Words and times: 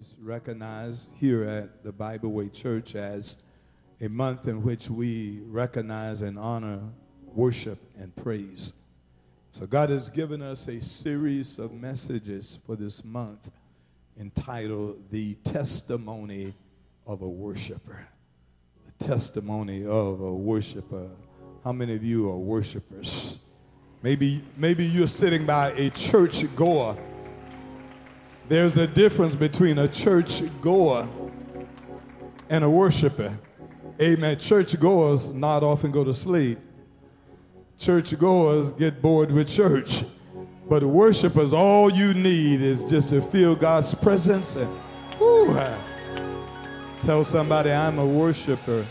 is 0.00 0.16
recognized 0.20 1.08
here 1.20 1.44
at 1.44 1.84
the 1.84 1.92
Bible 1.92 2.32
Way 2.32 2.48
Church 2.48 2.94
as 2.94 3.36
a 4.00 4.08
month 4.08 4.48
in 4.48 4.62
which 4.62 4.88
we 4.88 5.40
recognize 5.46 6.22
and 6.22 6.38
honor 6.38 6.80
worship 7.26 7.78
and 7.98 8.14
praise. 8.16 8.72
So, 9.52 9.66
God 9.66 9.90
has 9.90 10.08
given 10.08 10.42
us 10.42 10.68
a 10.68 10.80
series 10.80 11.58
of 11.58 11.72
messages 11.72 12.58
for 12.66 12.76
this 12.76 13.04
month 13.04 13.50
entitled 14.18 15.10
The 15.10 15.34
Testimony 15.44 16.54
of 17.06 17.22
a 17.22 17.28
Worshiper. 17.28 18.08
The 18.86 19.04
Testimony 19.04 19.86
of 19.86 20.20
a 20.20 20.32
Worshiper. 20.32 21.10
How 21.62 21.72
many 21.72 21.94
of 21.94 22.02
you 22.02 22.30
are 22.30 22.36
worshipers? 22.36 23.38
Maybe, 24.02 24.42
maybe 24.56 24.86
you're 24.86 25.08
sitting 25.08 25.46
by 25.46 25.72
a 25.72 25.90
church 25.90 26.44
goer 26.56 26.96
there's 28.48 28.76
a 28.76 28.86
difference 28.86 29.34
between 29.34 29.78
a 29.78 29.88
church 29.88 30.42
goer 30.60 31.08
and 32.50 32.62
a 32.62 32.68
worshiper. 32.68 33.38
Amen. 34.00 34.38
Church 34.38 34.78
goers 34.78 35.30
not 35.30 35.62
often 35.62 35.90
go 35.90 36.04
to 36.04 36.12
sleep. 36.12 36.58
Church 37.78 38.16
goers 38.18 38.72
get 38.72 39.00
bored 39.00 39.30
with 39.30 39.48
church. 39.48 40.04
But 40.68 40.82
worshipers, 40.82 41.52
all 41.52 41.90
you 41.90 42.14
need 42.14 42.60
is 42.60 42.84
just 42.86 43.10
to 43.10 43.20
feel 43.20 43.54
God's 43.54 43.94
presence 43.94 44.56
and 44.56 44.70
whoo, 45.18 45.54
tell 47.02 47.24
somebody 47.24 47.70
I'm 47.70 47.98
a 47.98 48.06
worshiper. 48.06 48.86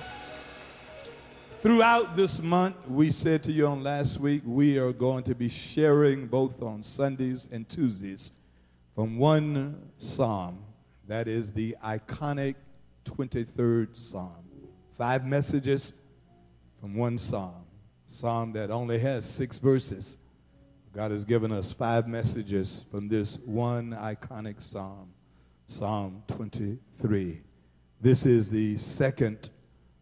Throughout 1.59 2.15
this 2.15 2.41
month, 2.41 2.75
we 2.87 3.09
said 3.09 3.43
to 3.43 3.51
you 3.51 3.67
on 3.67 3.83
last 3.83 4.19
week, 4.19 4.41
we 4.45 4.77
are 4.77 4.91
going 4.91 5.23
to 5.23 5.35
be 5.35 5.47
sharing 5.47 6.27
both 6.27 6.61
on 6.61 6.83
Sundays 6.83 7.47
and 7.51 7.67
Tuesdays 7.67 8.31
from 8.95 9.17
one 9.17 9.89
psalm, 9.97 10.63
that 11.07 11.27
is 11.27 11.51
the 11.51 11.75
iconic 11.83 12.55
23rd 13.05 13.95
psalm. 13.95 14.45
Five 14.91 15.25
messages 15.25 15.93
from 16.79 16.95
one 16.95 17.17
psalm, 17.17 17.65
psalm 18.07 18.53
that 18.53 18.69
only 18.69 18.99
has 18.99 19.25
six 19.25 19.59
verses. 19.59 20.17
God 20.93 21.11
has 21.11 21.25
given 21.25 21.51
us 21.51 21.73
five 21.73 22.07
messages 22.07 22.85
from 22.91 23.07
this 23.07 23.37
one 23.39 23.91
iconic 23.91 24.61
psalm, 24.61 25.11
Psalm 25.65 26.21
23. 26.27 27.41
This 27.99 28.25
is 28.25 28.51
the 28.51 28.77
second 28.77 29.49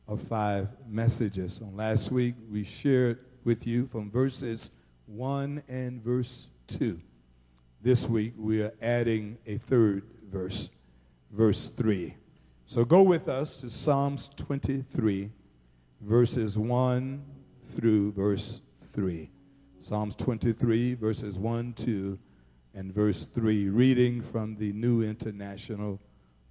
of 0.08 0.22
five 0.22 0.68
messages. 0.86 1.62
On 1.62 1.78
last 1.78 2.12
week, 2.12 2.36
we 2.50 2.66
shared 2.66 3.20
with 3.46 3.66
you 3.66 3.86
from 3.86 4.12
verses 4.12 4.72
1 5.06 5.64
and 5.70 6.04
verse 6.04 6.50
2. 6.68 7.00
This 7.84 8.08
week 8.08 8.36
we 8.38 8.62
are 8.62 8.74
adding 8.80 9.40
a 9.48 9.58
third 9.58 10.04
verse, 10.30 10.70
verse 11.32 11.72
3. 11.72 12.16
So 12.68 12.86
go 12.86 13.02
with 13.02 13.28
us 13.28 13.58
to 13.58 13.72
Psalms 13.72 14.30
23, 14.36 15.32
verses 16.00 16.60
1 16.60 17.26
through 17.66 18.12
verse 18.12 18.62
3. 18.94 19.32
Psalms 19.80 20.16
23, 20.16 20.94
verses 20.94 21.40
1, 21.40 21.74
2, 21.74 22.20
and 22.76 22.94
verse 22.94 23.26
3, 23.26 23.70
reading 23.70 24.22
from 24.22 24.58
the 24.58 24.72
New 24.74 25.02
International 25.02 26.00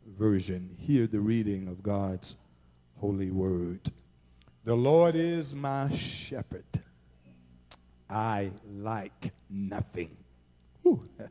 Version. 0.05 0.75
Hear 0.81 1.07
the 1.07 1.21
reading 1.21 1.69
of 1.69 1.81
God's 1.81 2.35
holy 2.99 3.31
word. 3.31 3.93
The 4.65 4.75
Lord 4.75 5.15
is 5.15 5.55
my 5.55 5.95
shepherd. 5.95 6.65
I 8.09 8.51
like 8.69 9.33
nothing. 9.49 10.17
Whew. 10.83 11.09
Let 11.19 11.31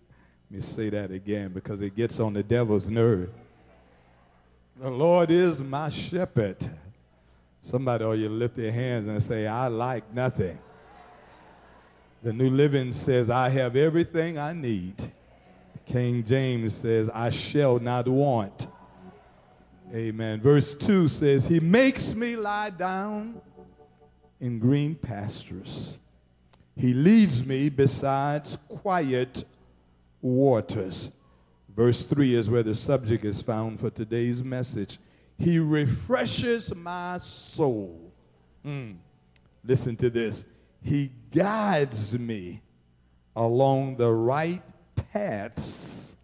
me 0.49 0.61
say 0.61 0.89
that 0.89 1.11
again 1.11 1.51
because 1.53 1.81
it 1.81 1.95
gets 1.95 2.19
on 2.19 2.33
the 2.33 2.43
devil's 2.43 2.89
nerve. 2.89 3.29
The 4.77 4.89
Lord 4.89 5.29
is 5.29 5.61
my 5.61 5.89
shepherd. 5.89 6.57
Somebody 7.61 8.03
ought 8.05 8.13
you 8.13 8.29
lift 8.29 8.57
your 8.57 8.71
hands 8.71 9.07
and 9.07 9.21
say, 9.21 9.45
I 9.45 9.67
like 9.67 10.13
nothing. 10.13 10.57
The 12.23 12.33
New 12.33 12.49
Living 12.49 12.91
says, 12.91 13.29
I 13.29 13.49
have 13.49 13.75
everything 13.75 14.37
I 14.37 14.53
need. 14.53 14.95
King 15.85 16.23
James 16.23 16.75
says, 16.75 17.09
I 17.09 17.29
shall 17.29 17.79
not 17.79 18.07
want. 18.07 18.67
Amen. 19.93 20.39
Verse 20.39 20.73
2 20.75 21.07
says, 21.07 21.47
He 21.47 21.59
makes 21.59 22.13
me 22.13 22.35
lie 22.35 22.69
down 22.69 23.41
in 24.39 24.59
green 24.59 24.95
pastures. 24.95 25.97
He 26.79 26.93
leads 26.93 27.45
me 27.45 27.67
beside 27.67 28.47
quiet 28.69 29.43
waters. 30.21 31.11
Verse 31.75 32.05
3 32.05 32.35
is 32.35 32.49
where 32.49 32.63
the 32.63 32.73
subject 32.73 33.25
is 33.25 33.41
found 33.41 33.81
for 33.81 33.89
today's 33.89 34.41
message. 34.41 34.97
He 35.37 35.59
refreshes 35.59 36.73
my 36.73 37.17
soul. 37.17 38.13
Mm. 38.65 38.95
Listen 39.61 39.97
to 39.97 40.09
this. 40.09 40.45
He 40.81 41.11
guides 41.31 42.17
me 42.17 42.61
along 43.35 43.97
the 43.97 44.11
right 44.11 44.61
paths 44.95 46.15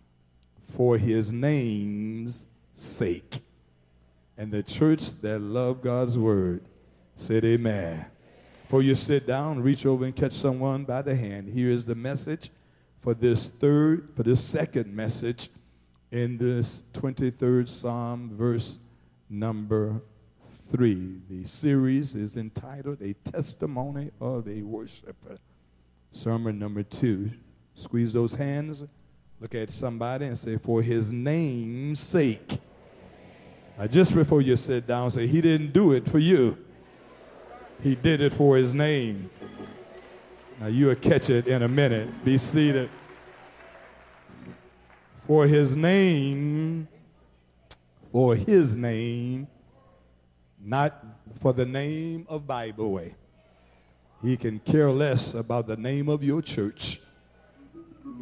for 0.64 0.98
his 0.98 1.34
name's 1.34 2.48
sake. 2.74 3.42
And 4.38 4.54
the 4.54 4.64
church 4.64 5.20
that 5.20 5.40
love 5.40 5.82
God's 5.82 6.18
word 6.18 6.64
said, 7.18 7.44
Amen. 7.44 8.06
Before 8.66 8.81
you 8.81 8.96
sit 8.96 9.28
down, 9.28 9.62
reach 9.62 9.86
over 9.86 10.06
and 10.06 10.16
catch 10.16 10.34
someone 10.34 10.86
by 10.86 11.03
the 11.03 11.16
hand. 11.16 11.50
Here 11.50 11.70
is 11.70 11.86
the 11.86 11.94
message 11.94 12.50
for 12.98 13.14
this 13.14 13.48
third, 13.48 14.09
for 14.16 14.24
this 14.24 14.44
second 14.44 14.92
message 14.92 15.50
in 16.09 16.40
this 16.40 16.81
23rd 16.94 17.68
Psalm, 17.68 18.31
verse 18.34 18.80
number 19.30 20.02
three. 20.44 21.20
The 21.30 21.46
series 21.46 22.16
is 22.16 22.38
entitled 22.38 23.04
A 23.04 23.14
Testimony 23.14 24.09
of 24.20 24.48
a 24.48 24.64
Worshiper. 24.64 25.38
Sermon 26.12 26.58
number 26.58 26.81
two. 26.81 27.34
Squeeze 27.75 28.14
those 28.14 28.34
hands, 28.34 28.84
look 29.40 29.54
at 29.54 29.70
somebody, 29.70 30.25
and 30.25 30.36
say, 30.36 30.58
For 30.58 30.81
his 30.81 31.12
name's 31.12 32.00
sake. 32.00 32.58
Now, 33.78 33.86
just 33.86 34.16
before 34.16 34.42
you 34.42 34.56
sit 34.56 34.88
down, 34.88 35.12
say, 35.12 35.28
He 35.28 35.40
didn't 35.40 35.72
do 35.72 35.92
it 35.92 36.09
for 36.09 36.18
you. 36.18 36.65
He 37.81 37.96
did 37.96 38.22
it 38.22 38.34
for 38.34 38.58
his 38.58 38.74
name. 38.74 39.30
Now 40.59 40.68
you'll 40.68 40.96
catch 40.96 41.30
it 41.30 41.47
in 41.47 41.63
a 41.63 41.68
minute. 41.68 42.24
Be 42.24 42.38
seated. 42.38 42.90
For 45.28 45.47
his 45.47 45.75
name, 45.75 46.88
for 48.12 48.36
his 48.36 48.75
name, 48.75 49.47
not 50.63 51.03
for 51.40 51.52
the 51.52 51.66
name 51.66 52.25
of 52.30 52.47
Bible 52.47 52.94
Way. 52.94 53.16
He 54.22 54.38
can 54.38 54.59
care 54.59 54.90
less 54.90 55.34
about 55.34 55.68
the 55.68 55.78
name 55.78 56.09
of 56.09 56.24
your 56.24 56.42
church. 56.42 57.02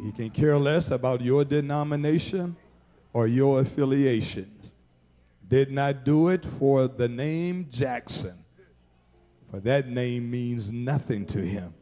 He 0.02 0.12
can 0.12 0.30
care 0.30 0.58
less 0.58 0.90
about 0.90 1.20
your 1.20 1.44
denomination 1.44 2.56
or 3.12 3.26
your 3.26 3.60
affiliations. 3.60 4.74
Did 5.46 5.70
not 5.70 6.04
do 6.04 6.28
it 6.28 6.44
for 6.44 6.88
the 6.88 7.08
name 7.08 7.68
Jackson 7.70 8.43
for 9.54 9.60
that 9.60 9.86
name 9.86 10.32
means 10.32 10.72
nothing 10.72 11.24
to 11.26 11.38
him. 11.38 11.72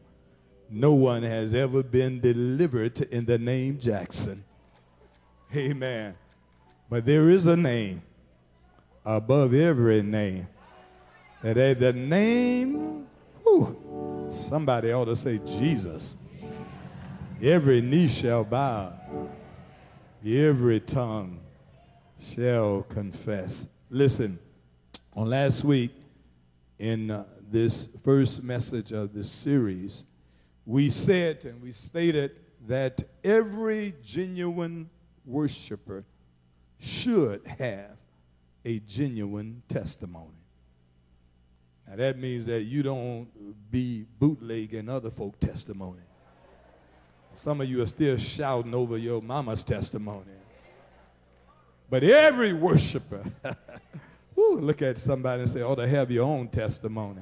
No 0.69 0.93
one 0.93 1.23
has 1.23 1.55
ever 1.55 1.81
been 1.81 2.19
delivered 2.21 3.01
in 3.01 3.25
the 3.25 3.39
name 3.39 3.79
Jackson. 3.79 4.43
Amen. 5.55 6.13
But 6.87 7.07
there 7.07 7.31
is 7.31 7.47
a 7.47 7.57
name 7.57 8.03
above 9.03 9.55
every 9.55 10.03
name. 10.03 10.47
That 11.41 11.57
at 11.57 11.79
the 11.79 11.93
name, 11.93 13.07
whew, 13.41 14.29
somebody 14.31 14.91
ought 14.91 15.05
to 15.05 15.15
say 15.15 15.39
Jesus. 15.39 16.15
Every 17.41 17.81
knee 17.81 18.07
shall 18.07 18.43
bow, 18.43 18.93
every 20.23 20.79
tongue 20.79 21.39
shall 22.19 22.83
confess. 22.83 23.67
Listen, 23.89 24.37
on 25.15 25.31
last 25.31 25.63
week 25.63 25.89
in 26.77 27.09
uh, 27.09 27.23
this 27.53 27.87
first 28.03 28.41
message 28.41 28.91
of 28.91 29.13
this 29.13 29.29
series, 29.29 30.05
we 30.65 30.89
said 30.89 31.45
and 31.45 31.61
we 31.61 31.71
stated 31.71 32.31
that 32.67 33.03
every 33.23 33.93
genuine 34.03 34.89
worshiper 35.23 36.03
should 36.79 37.45
have 37.45 37.91
a 38.65 38.79
genuine 38.79 39.61
testimony. 39.69 40.33
Now 41.87 41.97
that 41.97 42.17
means 42.17 42.47
that 42.47 42.63
you 42.63 42.81
don't 42.81 43.29
be 43.69 44.07
bootlegging 44.17 44.89
other 44.89 45.11
folk 45.11 45.39
testimony. 45.39 46.01
Some 47.35 47.61
of 47.61 47.69
you 47.69 47.83
are 47.83 47.87
still 47.87 48.17
shouting 48.17 48.73
over 48.73 48.97
your 48.97 49.21
mama's 49.21 49.61
testimony. 49.61 50.25
But 51.87 52.03
every 52.03 52.53
worshiper, 52.53 53.23
whoo, 54.35 54.57
look 54.57 54.81
at 54.81 54.97
somebody 54.97 55.43
and 55.43 55.51
say, 55.51 55.61
ought 55.61 55.75
to 55.75 55.87
have 55.87 56.09
your 56.09 56.25
own 56.25 56.47
testimony 56.47 57.21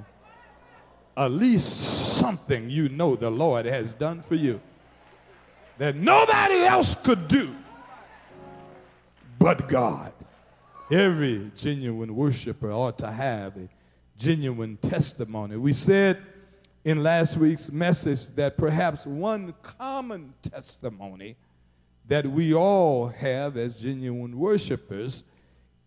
at 1.18 1.32
least 1.32 2.18
something 2.18 2.70
you 2.70 2.90
know 2.90 3.16
the 3.16 3.30
Lord 3.30 3.66
has 3.66 3.94
done 3.94 4.22
for 4.22 4.36
you 4.36 4.62
that 5.78 5.96
nobody 5.96 6.64
else 6.64 6.96
could 6.96 7.28
do 7.28 7.56
but 9.42 9.68
God. 9.68 10.14
Every 10.92 11.52
genuine 11.56 12.16
worshiper 12.16 12.72
ought 12.72 13.00
to 13.00 13.12
have 13.12 13.58
a 13.58 13.68
genuine 14.16 14.78
testimony. 14.78 15.58
We 15.58 15.74
said 15.74 16.22
in 16.86 17.02
last 17.02 17.38
week's 17.38 17.72
message 17.72 18.28
that 18.36 18.56
perhaps 18.56 19.08
one 19.08 19.56
common 19.64 20.36
testimony 20.44 21.38
that 22.08 22.28
we 22.28 22.54
all 22.54 23.08
have 23.08 23.58
as 23.58 23.82
genuine 23.82 24.38
worshipers 24.38 25.24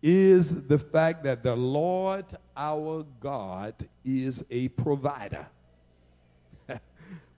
is 0.07 0.67
the 0.67 0.77
fact 0.77 1.23
that 1.23 1.41
the 1.41 1.55
Lord 1.55 2.25
our 2.55 3.03
God 3.19 3.73
is 4.03 4.45
a 4.51 4.67
provider. 4.67 5.47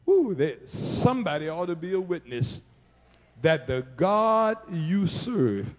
Ooh, 0.09 0.35
somebody 0.65 1.47
ought 1.47 1.67
to 1.67 1.77
be 1.77 1.93
a 1.93 1.99
witness 1.99 2.59
that 3.41 3.67
the 3.67 3.87
God 3.95 4.57
you 4.69 5.07
serve 5.07 5.73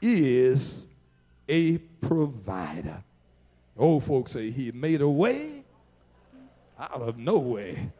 is 0.00 0.86
a 1.48 1.78
provider. 1.78 3.02
Old 3.76 4.04
folks 4.04 4.30
say 4.30 4.52
he 4.52 4.70
made 4.70 5.00
a 5.00 5.08
way 5.08 5.64
out 6.78 7.02
of 7.02 7.18
no 7.18 7.38
way. 7.38 7.90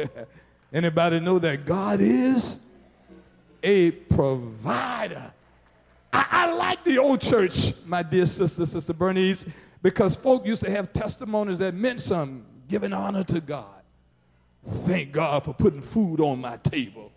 Anybody 0.72 1.18
know 1.18 1.38
that 1.38 1.64
God 1.64 2.02
is 2.02 2.60
a 3.62 3.90
provider? 3.92 5.32
I, 6.12 6.26
I, 6.30 6.54
like 6.54 6.84
the 6.84 6.98
old 6.98 7.20
church, 7.20 7.72
my 7.86 8.02
dear 8.02 8.26
sister, 8.26 8.66
Sister 8.66 8.92
Bernice, 8.92 9.46
because 9.82 10.14
folk 10.14 10.46
used 10.46 10.62
to 10.62 10.70
have 10.70 10.92
testimonies 10.92 11.58
that 11.58 11.74
meant 11.74 12.00
something, 12.00 12.44
giving 12.68 12.92
honor 12.92 13.24
to 13.24 13.40
God. 13.40 13.66
Thank 14.84 15.12
God 15.12 15.44
for 15.44 15.54
putting 15.54 15.80
food 15.80 16.20
on 16.20 16.40
my 16.40 16.56
table 16.58 17.12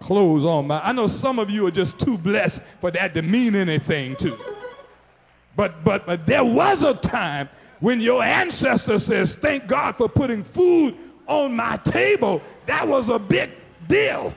clothes 0.00 0.44
on 0.44 0.66
my. 0.66 0.80
I 0.82 0.92
know 0.92 1.06
some 1.06 1.38
of 1.38 1.50
you 1.50 1.66
are 1.66 1.70
just 1.70 1.98
too 1.98 2.18
blessed 2.18 2.62
for 2.80 2.90
that 2.92 3.14
to 3.14 3.22
mean 3.22 3.54
anything 3.54 4.16
to. 4.16 4.38
But 5.54 5.84
but 5.84 6.06
but 6.06 6.26
there 6.26 6.44
was 6.44 6.82
a 6.82 6.94
time 6.94 7.48
when 7.80 8.00
your 8.00 8.22
ancestor 8.22 8.98
says, 8.98 9.34
"Thank 9.34 9.66
God 9.66 9.96
for 9.96 10.08
putting 10.08 10.42
food 10.42 10.96
on 11.26 11.54
my 11.54 11.76
table." 11.78 12.42
That 12.66 12.86
was 12.86 13.08
a 13.08 13.18
big 13.18 13.50
deal. 13.88 14.34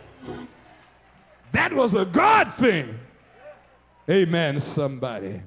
That 1.51 1.73
was 1.73 1.95
a 1.95 2.05
God 2.05 2.53
thing. 2.53 2.97
Amen. 4.09 4.59
Somebody, 4.59 5.39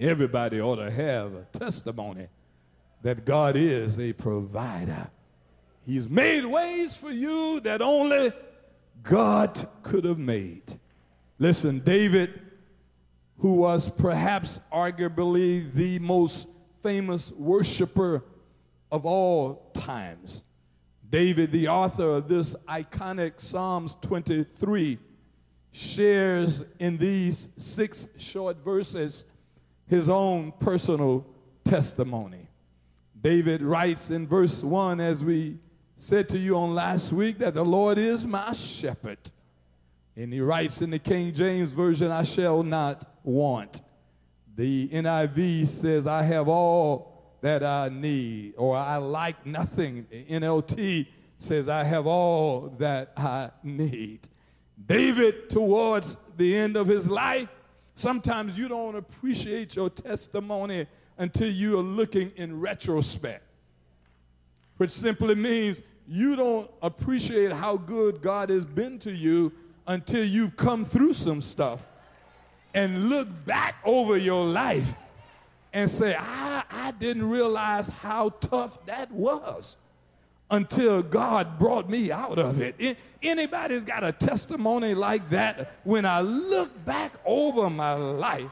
everybody 0.00 0.58
ought 0.58 0.76
to 0.76 0.90
have 0.90 1.34
a 1.34 1.46
testimony 1.52 2.28
that 3.02 3.26
God 3.26 3.56
is 3.56 4.00
a 4.00 4.14
provider. 4.14 5.10
He's 5.84 6.08
made 6.08 6.46
ways 6.46 6.96
for 6.96 7.10
you 7.10 7.60
that 7.60 7.82
only 7.82 8.32
God 9.02 9.68
could 9.82 10.06
have 10.06 10.18
made. 10.18 10.62
Listen, 11.38 11.80
David, 11.80 12.40
who 13.40 13.56
was 13.56 13.90
perhaps 13.90 14.60
arguably 14.72 15.70
the 15.70 15.98
most 15.98 16.48
famous 16.82 17.32
worshiper 17.32 18.24
of 18.90 19.04
all 19.04 19.70
times, 19.74 20.42
David, 21.10 21.52
the 21.52 21.68
author 21.68 22.16
of 22.16 22.28
this 22.28 22.56
iconic 22.66 23.38
Psalms 23.38 23.94
23, 24.00 24.98
shares 25.74 26.62
in 26.78 26.96
these 26.96 27.48
six 27.56 28.06
short 28.16 28.64
verses 28.64 29.24
his 29.88 30.08
own 30.08 30.52
personal 30.60 31.26
testimony. 31.64 32.48
David 33.20 33.60
writes 33.60 34.08
in 34.10 34.28
verse 34.28 34.62
1 34.62 35.00
as 35.00 35.24
we 35.24 35.58
said 35.96 36.28
to 36.28 36.38
you 36.38 36.56
on 36.56 36.76
last 36.76 37.12
week 37.12 37.38
that 37.38 37.54
the 37.54 37.64
Lord 37.64 37.98
is 37.98 38.24
my 38.24 38.52
shepherd. 38.52 39.18
And 40.14 40.32
he 40.32 40.40
writes 40.40 40.80
in 40.80 40.90
the 40.90 40.98
King 41.00 41.34
James 41.34 41.72
Version, 41.72 42.12
I 42.12 42.22
shall 42.22 42.62
not 42.62 43.04
want. 43.24 43.82
The 44.54 44.88
NIV 44.90 45.66
says, 45.66 46.06
I 46.06 46.22
have 46.22 46.46
all 46.46 47.36
that 47.40 47.64
I 47.64 47.88
need, 47.88 48.54
or 48.56 48.76
I 48.76 48.98
like 48.98 49.44
nothing. 49.44 50.06
The 50.08 50.24
NLT 50.24 51.08
says, 51.38 51.68
I 51.68 51.82
have 51.82 52.06
all 52.06 52.72
that 52.78 53.12
I 53.16 53.50
need. 53.64 54.28
David, 54.86 55.48
towards 55.48 56.16
the 56.36 56.56
end 56.56 56.76
of 56.76 56.86
his 56.86 57.08
life, 57.08 57.48
sometimes 57.94 58.58
you 58.58 58.68
don't 58.68 58.96
appreciate 58.96 59.76
your 59.76 59.88
testimony 59.90 60.86
until 61.16 61.50
you 61.50 61.78
are 61.78 61.82
looking 61.82 62.32
in 62.36 62.60
retrospect. 62.60 63.42
Which 64.76 64.90
simply 64.90 65.34
means 65.34 65.80
you 66.06 66.36
don't 66.36 66.70
appreciate 66.82 67.52
how 67.52 67.76
good 67.76 68.20
God 68.20 68.50
has 68.50 68.64
been 68.64 68.98
to 69.00 69.12
you 69.12 69.52
until 69.86 70.24
you've 70.24 70.56
come 70.56 70.84
through 70.84 71.14
some 71.14 71.40
stuff 71.40 71.86
and 72.74 73.08
look 73.08 73.28
back 73.44 73.76
over 73.84 74.16
your 74.16 74.44
life 74.44 74.94
and 75.72 75.88
say, 75.88 76.16
I, 76.18 76.64
I 76.70 76.90
didn't 76.92 77.28
realize 77.28 77.88
how 77.88 78.30
tough 78.40 78.84
that 78.86 79.10
was 79.12 79.76
until 80.50 81.02
God 81.02 81.58
brought 81.58 81.88
me 81.88 82.12
out 82.12 82.38
of 82.38 82.60
it. 82.60 82.98
Anybody's 83.22 83.84
got 83.84 84.04
a 84.04 84.12
testimony 84.12 84.94
like 84.94 85.30
that 85.30 85.78
when 85.84 86.04
I 86.04 86.20
look 86.20 86.84
back 86.84 87.14
over 87.24 87.70
my 87.70 87.94
life 87.94 88.50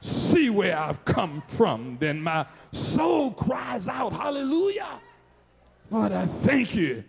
see 0.00 0.50
where 0.50 0.76
I've 0.76 1.04
come 1.04 1.42
from, 1.46 1.98
then 2.00 2.22
my 2.22 2.46
soul 2.72 3.32
cries 3.32 3.88
out, 3.88 4.12
Hallelujah. 4.12 5.00
Lord, 5.90 6.12
I 6.12 6.26
thank 6.26 6.74
you 6.74 7.04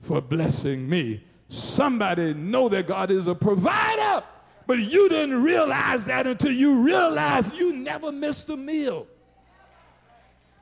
for 0.00 0.20
blessing 0.20 0.88
me. 0.88 1.24
Somebody 1.48 2.34
know 2.34 2.68
that 2.68 2.86
God 2.86 3.10
is 3.10 3.26
a 3.26 3.34
provider, 3.34 4.24
but 4.66 4.78
you 4.78 5.08
didn't 5.08 5.42
realize 5.42 6.04
that 6.06 6.26
until 6.26 6.52
you 6.52 6.82
realized 6.82 7.54
you 7.54 7.72
never 7.72 8.12
missed 8.12 8.48
a 8.48 8.56
meal. 8.56 9.06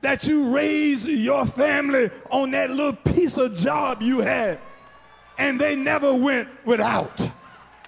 That 0.01 0.25
you 0.25 0.53
raised 0.53 1.07
your 1.07 1.45
family 1.45 2.09
on 2.29 2.51
that 2.51 2.71
little 2.71 2.93
piece 3.13 3.37
of 3.37 3.55
job 3.55 4.01
you 4.01 4.19
had, 4.19 4.59
and 5.37 5.59
they 5.61 5.75
never 5.75 6.13
went 6.13 6.49
without. 6.65 7.29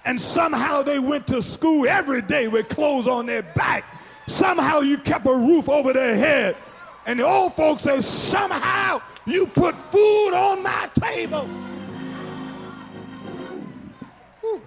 And 0.04 0.20
somehow 0.20 0.82
they 0.82 0.98
went 0.98 1.26
to 1.28 1.42
school 1.42 1.88
every 1.88 2.22
day 2.22 2.46
with 2.46 2.68
clothes 2.68 3.08
on 3.08 3.26
their 3.26 3.42
back. 3.42 3.84
Somehow 4.26 4.80
you 4.80 4.98
kept 4.98 5.26
a 5.26 5.32
roof 5.32 5.68
over 5.68 5.92
their 5.92 6.16
head. 6.16 6.56
And 7.06 7.20
the 7.20 7.24
old 7.24 7.52
folks 7.52 7.82
say, 7.82 8.00
somehow 8.00 9.00
you 9.26 9.46
put 9.46 9.74
food 9.74 10.32
on 10.34 10.62
my 10.62 10.88
table. 10.98 11.46
Whew. 14.40 14.62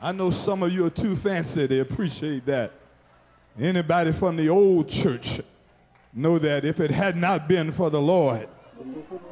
I 0.00 0.12
know 0.12 0.30
some 0.30 0.62
of 0.62 0.72
you 0.72 0.86
are 0.86 0.90
too 0.90 1.16
fancy 1.16 1.68
to 1.68 1.80
appreciate 1.80 2.44
that. 2.46 2.72
Anybody 3.58 4.12
from 4.12 4.36
the 4.36 4.48
old 4.48 4.88
church 4.88 5.40
know 6.12 6.38
that 6.38 6.64
if 6.64 6.80
it 6.80 6.90
had 6.90 7.16
not 7.16 7.48
been 7.48 7.70
for 7.70 7.90
the 7.90 8.00
Lord 8.00 8.48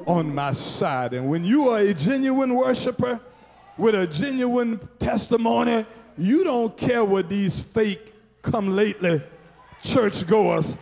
on 0.06 0.34
my 0.34 0.52
side, 0.52 1.12
and 1.14 1.28
when 1.28 1.44
you 1.44 1.68
are 1.68 1.78
a 1.78 1.94
genuine 1.94 2.54
worshiper 2.54 3.20
with 3.76 3.94
a 3.94 4.06
genuine 4.06 4.80
testimony, 4.98 5.84
you 6.16 6.44
don't 6.44 6.76
care 6.76 7.04
what 7.04 7.28
these 7.28 7.58
fake 7.58 8.14
come 8.42 8.74
lately 8.74 9.22
churchgoers 9.82 10.76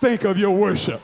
think 0.00 0.24
of 0.24 0.38
your 0.38 0.50
worship. 0.50 1.00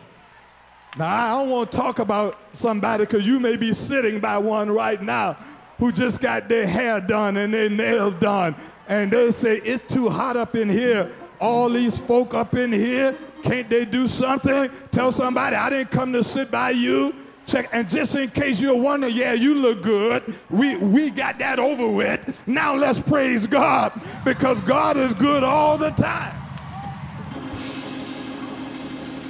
Now, 0.98 1.06
I 1.06 1.28
don't 1.40 1.50
want 1.50 1.72
to 1.72 1.78
talk 1.78 1.98
about 1.98 2.38
somebody 2.52 3.04
because 3.04 3.26
you 3.26 3.40
may 3.40 3.56
be 3.56 3.72
sitting 3.72 4.20
by 4.20 4.38
one 4.38 4.70
right 4.70 5.00
now 5.00 5.38
who 5.78 5.90
just 5.90 6.20
got 6.20 6.48
their 6.48 6.66
hair 6.66 7.00
done 7.00 7.36
and 7.38 7.52
their 7.52 7.70
nails 7.70 8.14
done. 8.14 8.54
And 8.88 9.10
they 9.10 9.30
say, 9.30 9.56
It's 9.58 9.82
too 9.82 10.08
hot 10.10 10.36
up 10.36 10.54
in 10.54 10.68
here. 10.68 11.10
All 11.40 11.68
these 11.68 11.98
folk 11.98 12.34
up 12.34 12.54
in 12.54 12.72
here, 12.72 13.16
can't 13.42 13.68
they 13.68 13.84
do 13.84 14.06
something? 14.06 14.70
Tell 14.90 15.12
somebody, 15.12 15.56
I 15.56 15.70
didn't 15.70 15.90
come 15.90 16.12
to 16.12 16.22
sit 16.22 16.50
by 16.50 16.70
you. 16.70 17.14
Check, 17.46 17.68
and 17.72 17.90
just 17.90 18.14
in 18.14 18.30
case 18.30 18.60
you're 18.60 18.80
wondering, 18.80 19.16
yeah, 19.16 19.32
you 19.32 19.54
look 19.54 19.82
good. 19.82 20.34
We 20.48 20.76
we 20.76 21.10
got 21.10 21.38
that 21.40 21.58
over 21.58 21.88
with. 21.88 22.40
Now 22.46 22.74
let's 22.74 23.00
praise 23.00 23.46
God 23.48 23.92
because 24.24 24.60
God 24.60 24.96
is 24.96 25.12
good 25.12 25.42
all 25.42 25.76
the 25.76 25.90
time 25.90 26.38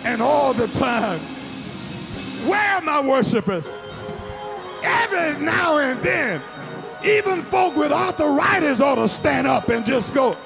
and 0.05 0.21
all 0.21 0.53
the 0.53 0.67
time. 0.69 1.21
Where 2.47 2.75
are 2.75 2.83
my 2.83 3.01
worshipers? 3.01 3.69
Every 4.83 5.43
now 5.43 5.79
and 5.79 6.03
then, 6.03 6.43
even 7.05 7.41
folk 7.41 7.77
with 7.77 7.93
arthritis 7.93 8.81
ought 8.81 8.97
to 8.97 9.09
stand 9.09 9.47
up 9.47 9.69
and 9.69 9.87
just 9.87 10.13
go. 10.13 10.37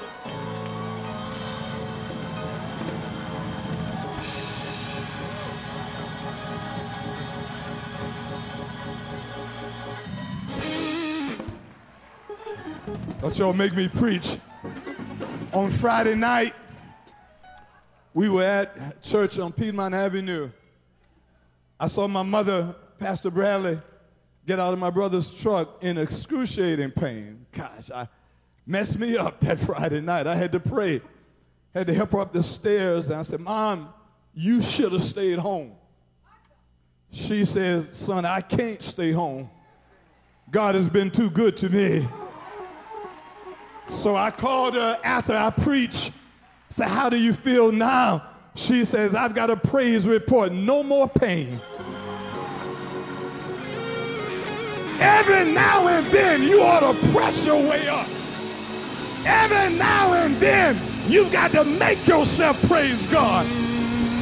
Y'all 13.35 13.53
make 13.53 13.75
me 13.75 13.87
preach. 13.87 14.37
On 15.53 15.69
Friday 15.69 16.15
night, 16.15 16.55
we 18.13 18.29
were 18.29 18.43
at 18.43 19.01
church 19.03 19.37
on 19.37 19.51
Piedmont 19.51 19.93
Avenue. 19.93 20.49
I 21.79 21.87
saw 21.87 22.07
my 22.07 22.23
mother, 22.23 22.73
Pastor 22.97 23.29
Bradley, 23.29 23.79
get 24.47 24.59
out 24.59 24.73
of 24.73 24.79
my 24.79 24.89
brother's 24.89 25.31
truck 25.31 25.83
in 25.83 25.97
excruciating 25.97 26.91
pain. 26.91 27.45
Gosh, 27.51 27.91
I, 27.93 28.07
messed 28.67 28.99
me 28.99 29.17
up 29.17 29.39
that 29.41 29.57
Friday 29.59 30.01
night. 30.01 30.25
I 30.25 30.35
had 30.35 30.51
to 30.51 30.59
pray, 30.59 31.01
had 31.73 31.87
to 31.87 31.93
help 31.93 32.11
her 32.13 32.19
up 32.19 32.33
the 32.33 32.43
stairs. 32.43 33.07
And 33.07 33.19
I 33.19 33.23
said, 33.23 33.39
Mom, 33.39 33.93
you 34.33 34.61
should 34.61 34.91
have 34.91 35.03
stayed 35.03 35.39
home. 35.39 35.73
She 37.11 37.45
says, 37.45 37.95
Son, 37.95 38.25
I 38.25 38.41
can't 38.41 38.81
stay 38.81 39.11
home. 39.11 39.49
God 40.49 40.75
has 40.75 40.89
been 40.89 41.11
too 41.11 41.29
good 41.29 41.57
to 41.57 41.69
me. 41.69 42.07
So 43.89 44.15
I 44.15 44.31
called 44.31 44.75
her 44.75 44.99
after 45.03 45.35
I 45.35 45.49
preached. 45.49 46.11
Said, 46.69 46.87
How 46.87 47.09
do 47.09 47.17
you 47.17 47.33
feel 47.33 47.71
now? 47.71 48.23
She 48.55 48.85
says, 48.85 49.13
I've 49.13 49.35
got 49.35 49.49
a 49.49 49.55
praise 49.55 50.07
report. 50.07 50.51
No 50.51 50.83
more 50.83 51.07
pain. 51.07 51.61
Every 54.99 55.53
now 55.53 55.87
and 55.87 56.05
then 56.07 56.41
you 56.41 56.61
ought 56.63 56.79
to 56.79 57.11
press 57.11 57.45
your 57.45 57.61
way 57.61 57.87
up. 57.87 58.07
Every 59.25 59.77
now 59.77 60.13
and 60.13 60.35
then 60.37 60.79
you've 61.07 61.31
got 61.31 61.51
to 61.51 61.63
make 61.63 62.07
yourself 62.07 62.59
praise 62.67 63.05
God. 63.07 63.45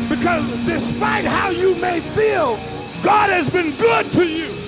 Because 0.10 0.46
despite 0.66 1.24
how 1.24 1.50
you 1.50 1.76
may 1.76 2.02
feel, 2.02 2.60
God 3.04 3.30
has 3.30 3.50
been 3.50 3.72
good 3.78 4.12
to 4.14 4.28
you. 4.28 4.65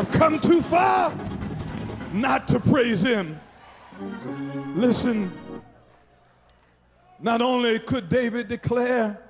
I've 0.00 0.10
come 0.12 0.40
too 0.40 0.62
far 0.62 1.14
not 2.10 2.48
to 2.48 2.58
praise 2.58 3.02
him. 3.02 3.38
Listen, 4.74 5.30
not 7.18 7.42
only 7.42 7.78
could 7.80 8.08
David 8.08 8.48
declare 8.48 9.22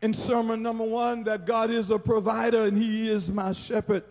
in 0.00 0.14
sermon 0.14 0.62
number 0.62 0.84
one 0.84 1.22
that 1.24 1.44
God 1.44 1.70
is 1.70 1.90
a 1.90 1.98
provider 1.98 2.62
and 2.62 2.78
he 2.78 3.10
is 3.10 3.30
my 3.30 3.52
shepherd, 3.52 4.04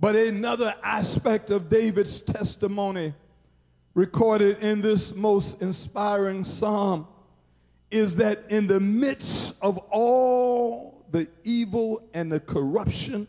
but 0.00 0.16
another 0.16 0.74
aspect 0.82 1.50
of 1.50 1.68
David's 1.68 2.20
testimony 2.20 3.14
recorded 3.94 4.58
in 4.64 4.80
this 4.80 5.14
most 5.14 5.62
inspiring 5.62 6.42
psalm 6.42 7.06
is 7.92 8.16
that 8.16 8.46
in 8.48 8.66
the 8.66 8.80
midst 8.80 9.62
of 9.62 9.78
all 9.92 11.04
the 11.12 11.28
evil 11.44 12.02
and 12.12 12.32
the 12.32 12.40
corruption 12.40 13.28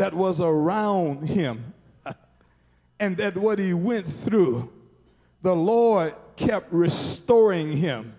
that 0.00 0.14
was 0.14 0.40
around 0.40 1.28
him 1.28 1.74
and 3.00 3.18
that 3.18 3.36
what 3.36 3.58
he 3.58 3.74
went 3.74 4.06
through, 4.06 4.72
the 5.42 5.54
Lord 5.54 6.14
kept 6.36 6.72
restoring 6.72 7.70
him. 7.70 8.14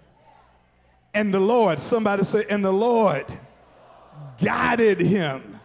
And 1.16 1.34
the 1.34 1.40
Lord, 1.40 1.80
somebody 1.80 2.24
say, 2.24 2.46
and 2.48 2.64
the 2.64 2.72
Lord 2.72 3.26
guided 4.40 5.00
him 5.00 5.60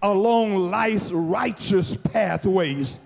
along 0.00 0.54
life's 0.54 1.10
righteous 1.10 1.96
pathways. 1.96 3.00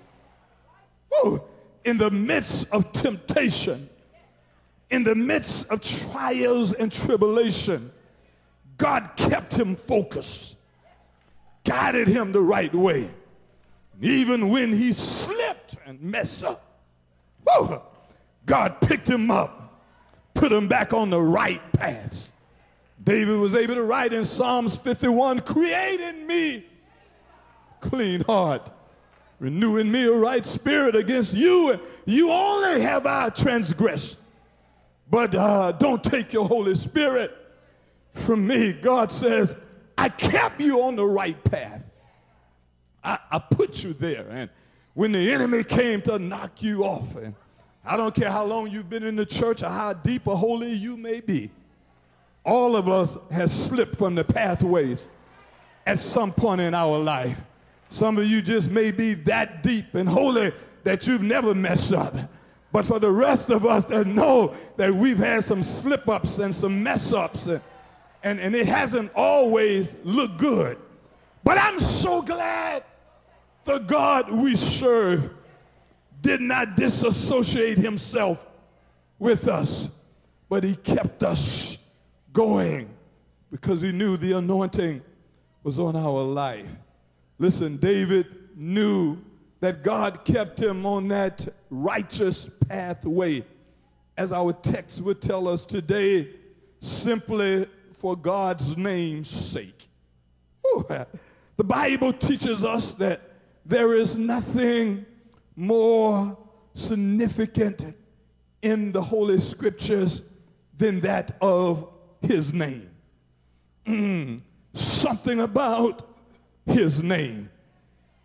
Woo. 1.11 1.43
In 1.83 1.97
the 1.97 2.11
midst 2.11 2.71
of 2.73 2.93
temptation, 2.93 3.89
in 4.91 5.03
the 5.03 5.15
midst 5.15 5.71
of 5.71 5.81
trials 5.81 6.75
and 6.75 6.93
tribulation, 6.93 7.91
God 8.77 9.13
kept 9.17 9.55
him 9.55 9.77
focused 9.77 10.59
guided 11.65 12.09
him 12.09 12.33
the 12.33 12.41
right 12.41 12.75
way. 12.75 13.11
Even 14.01 14.51
when 14.51 14.73
he 14.73 14.93
slipped 14.93 15.77
and 15.87 16.01
messed 16.01 16.45
up, 16.45 16.81
whew, 17.47 17.81
God 18.47 18.81
picked 18.81 19.09
him 19.09 19.31
up, 19.31 19.81
put 20.35 20.53
him 20.53 20.69
back 20.69 20.93
on 20.93 21.11
the 21.11 21.21
right 21.21 21.73
path. 21.73 22.33
David 23.03 23.39
was 23.39 23.55
able 23.55 23.75
to 23.75 23.83
write 23.83 24.13
in 24.13 24.25
Psalms 24.25 24.77
51 24.79 25.41
Create 25.41 26.01
in 26.01 26.27
me 26.27 26.65
clean 27.81 28.23
heart, 28.23 28.71
renewing 29.39 29.91
me 29.93 30.05
a 30.05 30.13
right 30.13 30.45
spirit 30.45 30.97
against 30.97 31.35
you. 31.35 31.79
You 32.07 32.31
only 32.31 32.81
have 32.81 33.07
I 33.07 33.29
transgressed, 33.29 34.19
but 35.11 35.35
uh, 35.35 35.73
don't 35.73 36.03
take 36.03 36.33
your 36.33 36.47
Holy 36.47 36.75
Spirit 36.75 37.37
from 38.13 38.47
me. 38.47 38.73
God 38.73 39.13
says, 39.13 39.55
I 39.97 40.09
kept 40.09 40.61
you 40.61 40.83
on 40.83 40.97
the 40.97 41.07
right 41.07 41.43
path. 41.45 41.85
I, 43.03 43.19
I 43.31 43.39
put 43.39 43.85
you 43.85 43.93
there. 43.93 44.27
And 44.29 44.51
when 44.95 45.13
the 45.13 45.33
enemy 45.33 45.65
came 45.65 46.03
to 46.03 46.19
knock 46.19 46.63
you 46.63 46.85
off, 46.85 47.17
and 47.17 47.35
I 47.85 47.97
don't 47.97 48.15
care 48.15 48.31
how 48.31 48.45
long 48.45 48.71
you've 48.71 48.89
been 48.89 49.05
in 49.05 49.17
the 49.17 49.27
church 49.27 49.63
or 49.63 49.69
how 49.69 49.93
deep 49.93 50.27
or 50.27 50.37
holy 50.37 50.73
you 50.73 50.97
may 50.97 51.21
be, 51.21 51.51
all 52.45 52.77
of 52.77 52.89
us 52.89 53.17
has 53.31 53.53
slipped 53.53 53.97
from 53.97 54.15
the 54.15 54.25
pathways 54.25 55.09
at 55.87 55.99
some 55.99 56.33
point 56.33 56.61
in 56.61 56.75
our 56.75 56.99
life. 56.99 57.41
Some 57.91 58.19
of 58.19 58.27
you 58.27 58.43
just 58.43 58.71
may 58.71 58.91
be 58.91 59.15
that 59.15 59.63
deep 59.63 59.95
and 59.95 60.09
holy 60.09 60.53
that 60.83 61.07
you've 61.07 61.23
never 61.23 61.55
messed 61.55 61.93
up. 61.93 62.15
But 62.73 62.85
for 62.87 62.99
the 62.99 63.11
rest 63.11 63.51
of 63.51 63.65
us 63.65 63.85
that 63.87 64.07
know 64.07 64.55
that 64.77 64.93
we've 64.93 65.19
had 65.19 65.45
some 65.45 65.63
slip 65.63 66.09
ups 66.09 66.39
and 66.39 66.55
some 66.55 66.83
mess 66.83 67.13
ups, 67.13 67.47
and 67.47 67.61
and, 68.25 68.41
and 68.41 68.57
it 68.57 68.67
hasn't 68.67 69.13
always 69.15 69.95
looked 70.03 70.39
good. 70.39 70.79
But 71.45 71.59
I'm 71.59 71.79
so 71.79 72.23
glad 72.23 72.83
the 73.65 73.79
God 73.79 74.33
we 74.33 74.57
serve 74.57 75.31
did 76.23 76.41
not 76.41 76.75
disassociate 76.75 77.77
himself 77.77 78.47
with 79.19 79.47
us, 79.47 79.91
but 80.49 80.65
he 80.65 80.75
kept 80.75 81.23
us 81.23 81.87
going 82.33 82.89
because 83.51 83.83
he 83.83 83.93
knew 83.93 84.17
the 84.17 84.33
anointing 84.33 85.03
was 85.63 85.79
on 85.79 85.95
our 85.95 86.23
life. 86.23 86.67
Listen, 87.39 87.77
David 87.77 88.27
knew 88.57 89.19
that 89.61 89.83
God 89.83 90.25
kept 90.25 90.61
him 90.61 90.87
on 90.87 91.09
that 91.09 91.47
righteous 91.69 92.49
pathway. 92.69 93.45
As 94.17 94.33
our 94.33 94.53
text 94.53 95.03
would 95.03 95.21
tell 95.21 95.47
us 95.47 95.67
today, 95.67 96.31
simply 96.81 97.67
for 98.05 98.15
God's 98.15 98.77
name's 98.77 99.31
sake. 99.31 99.89
Ooh, 100.67 100.85
the 101.57 101.65
Bible 101.65 102.13
teaches 102.13 102.63
us 102.63 102.93
that 102.97 103.23
there 103.65 103.97
is 103.97 104.15
nothing 104.15 105.07
more 105.57 106.37
significant 106.75 107.97
in 108.61 108.93
the 108.93 109.01
Holy 109.01 109.41
Scriptures 109.41 110.23
than 110.77 111.01
that 111.01 111.35
of 111.41 111.89
His 112.21 112.53
name. 112.53 112.91
Mm, 113.87 114.43
something 114.75 115.41
about 115.41 116.07
His 116.67 117.03
name. 117.03 117.49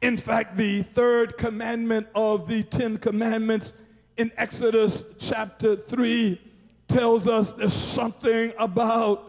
In 0.02 0.18
fact, 0.18 0.58
the 0.58 0.84
third 0.84 1.38
commandment 1.38 2.08
of 2.14 2.50
the 2.50 2.64
Ten 2.64 2.98
Commandments 2.98 3.72
in 4.18 4.30
Exodus 4.36 5.06
chapter 5.20 5.78
3 5.78 6.38
tells 6.90 7.30
us 7.30 7.54
there's 7.54 7.72
something 7.72 8.52
about 8.60 9.29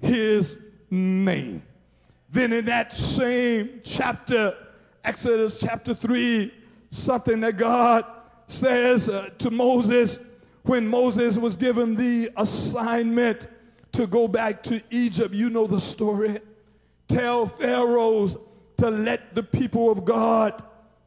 his 0.00 0.58
name. 0.90 1.62
Then 2.30 2.52
in 2.52 2.64
that 2.66 2.94
same 2.94 3.80
chapter, 3.82 4.56
Exodus 5.04 5.58
chapter 5.58 5.94
3, 5.94 6.52
something 6.90 7.40
that 7.40 7.56
God 7.56 8.04
says 8.46 9.08
uh, 9.08 9.30
to 9.38 9.50
Moses 9.50 10.18
when 10.62 10.86
Moses 10.86 11.38
was 11.38 11.56
given 11.56 11.94
the 11.94 12.30
assignment 12.36 13.46
to 13.92 14.06
go 14.06 14.28
back 14.28 14.62
to 14.64 14.82
Egypt. 14.90 15.32
You 15.32 15.48
know 15.50 15.66
the 15.66 15.80
story. 15.80 16.38
Tell 17.08 17.46
Pharaohs 17.46 18.36
to 18.78 18.90
let 18.90 19.34
the 19.34 19.42
people 19.42 19.90
of 19.90 20.04
God 20.04 20.62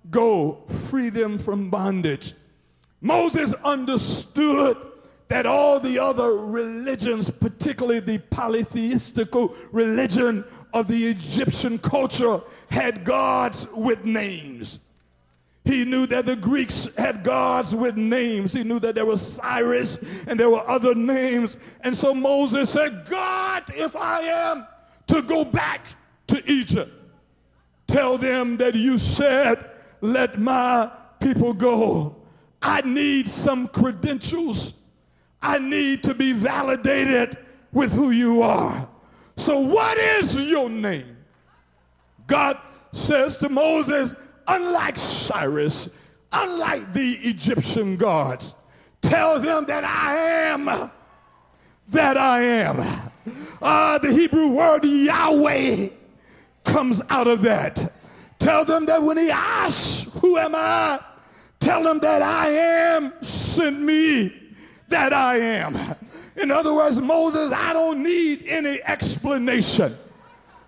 go, 0.09 0.63
free 0.89 1.09
them 1.09 1.37
from 1.37 1.69
bondage. 1.69 2.33
Moses 3.01 3.53
understood 3.63 4.77
that 5.29 5.45
all 5.45 5.79
the 5.79 5.97
other 5.97 6.35
religions, 6.35 7.29
particularly 7.29 7.99
the 7.99 8.17
polytheistical 8.17 9.55
religion 9.71 10.43
of 10.73 10.87
the 10.87 11.07
Egyptian 11.07 11.77
culture, 11.77 12.41
had 12.69 13.03
gods 13.03 13.67
with 13.73 14.03
names. 14.03 14.79
He 15.65 15.85
knew 15.85 16.07
that 16.07 16.25
the 16.25 16.35
Greeks 16.35 16.89
had 16.95 17.23
gods 17.23 17.75
with 17.75 17.95
names. 17.95 18.53
He 18.53 18.63
knew 18.63 18.79
that 18.79 18.95
there 18.95 19.05
was 19.05 19.21
Osiris 19.21 20.25
and 20.25 20.39
there 20.39 20.49
were 20.49 20.67
other 20.67 20.95
names. 20.95 21.57
And 21.81 21.95
so 21.95 22.13
Moses 22.13 22.71
said, 22.71 23.05
God, 23.07 23.63
if 23.75 23.95
I 23.95 24.21
am 24.21 24.67
to 25.07 25.21
go 25.21 25.45
back 25.45 25.85
to 26.27 26.51
Egypt, 26.51 26.91
tell 27.85 28.17
them 28.17 28.57
that 28.57 28.73
you 28.73 28.97
said, 28.97 29.69
let 30.01 30.39
my 30.39 30.91
people 31.19 31.53
go. 31.53 32.15
I 32.63 32.81
need 32.81 33.29
some 33.29 33.67
credentials 33.67 34.78
I 35.41 35.59
need 35.59 36.03
to 36.03 36.13
be 36.13 36.33
validated 36.33 37.37
with 37.71 37.91
who 37.91 38.11
you 38.11 38.41
are. 38.41 38.87
So, 39.37 39.59
what 39.59 39.97
is 39.97 40.35
your 40.49 40.69
name? 40.69 41.17
God 42.27 42.57
says 42.91 43.37
to 43.37 43.49
Moses, 43.49 44.13
unlike 44.47 44.95
Osiris, 44.95 45.89
unlike 46.31 46.93
the 46.93 47.13
Egyptian 47.23 47.95
gods, 47.95 48.55
Tell 49.01 49.39
them 49.39 49.65
that 49.65 49.83
I 49.83 50.15
am 50.15 50.91
that 51.89 52.17
I 52.17 52.41
am. 52.41 53.09
Uh, 53.61 53.97
the 53.97 54.11
Hebrew 54.13 54.49
word 54.49 54.83
Yahweh 54.83 55.89
comes 56.63 57.01
out 57.09 57.27
of 57.27 57.41
that. 57.41 57.93
Tell 58.37 58.63
them 58.63 58.85
that 58.85 59.01
when 59.01 59.17
he 59.17 59.31
asks, 59.31 60.11
Who 60.19 60.37
am 60.37 60.53
I? 60.55 60.99
Tell 61.59 61.83
them 61.83 61.99
that 61.99 62.21
I 62.21 62.49
am 62.49 63.13
sent 63.21 63.81
me, 63.81 64.48
that 64.89 65.13
I 65.13 65.37
am. 65.37 65.95
In 66.35 66.51
other 66.51 66.73
words, 66.73 66.99
Moses, 67.01 67.51
I 67.51 67.73
don't 67.73 68.03
need 68.03 68.45
any 68.47 68.79
explanation. 68.83 69.95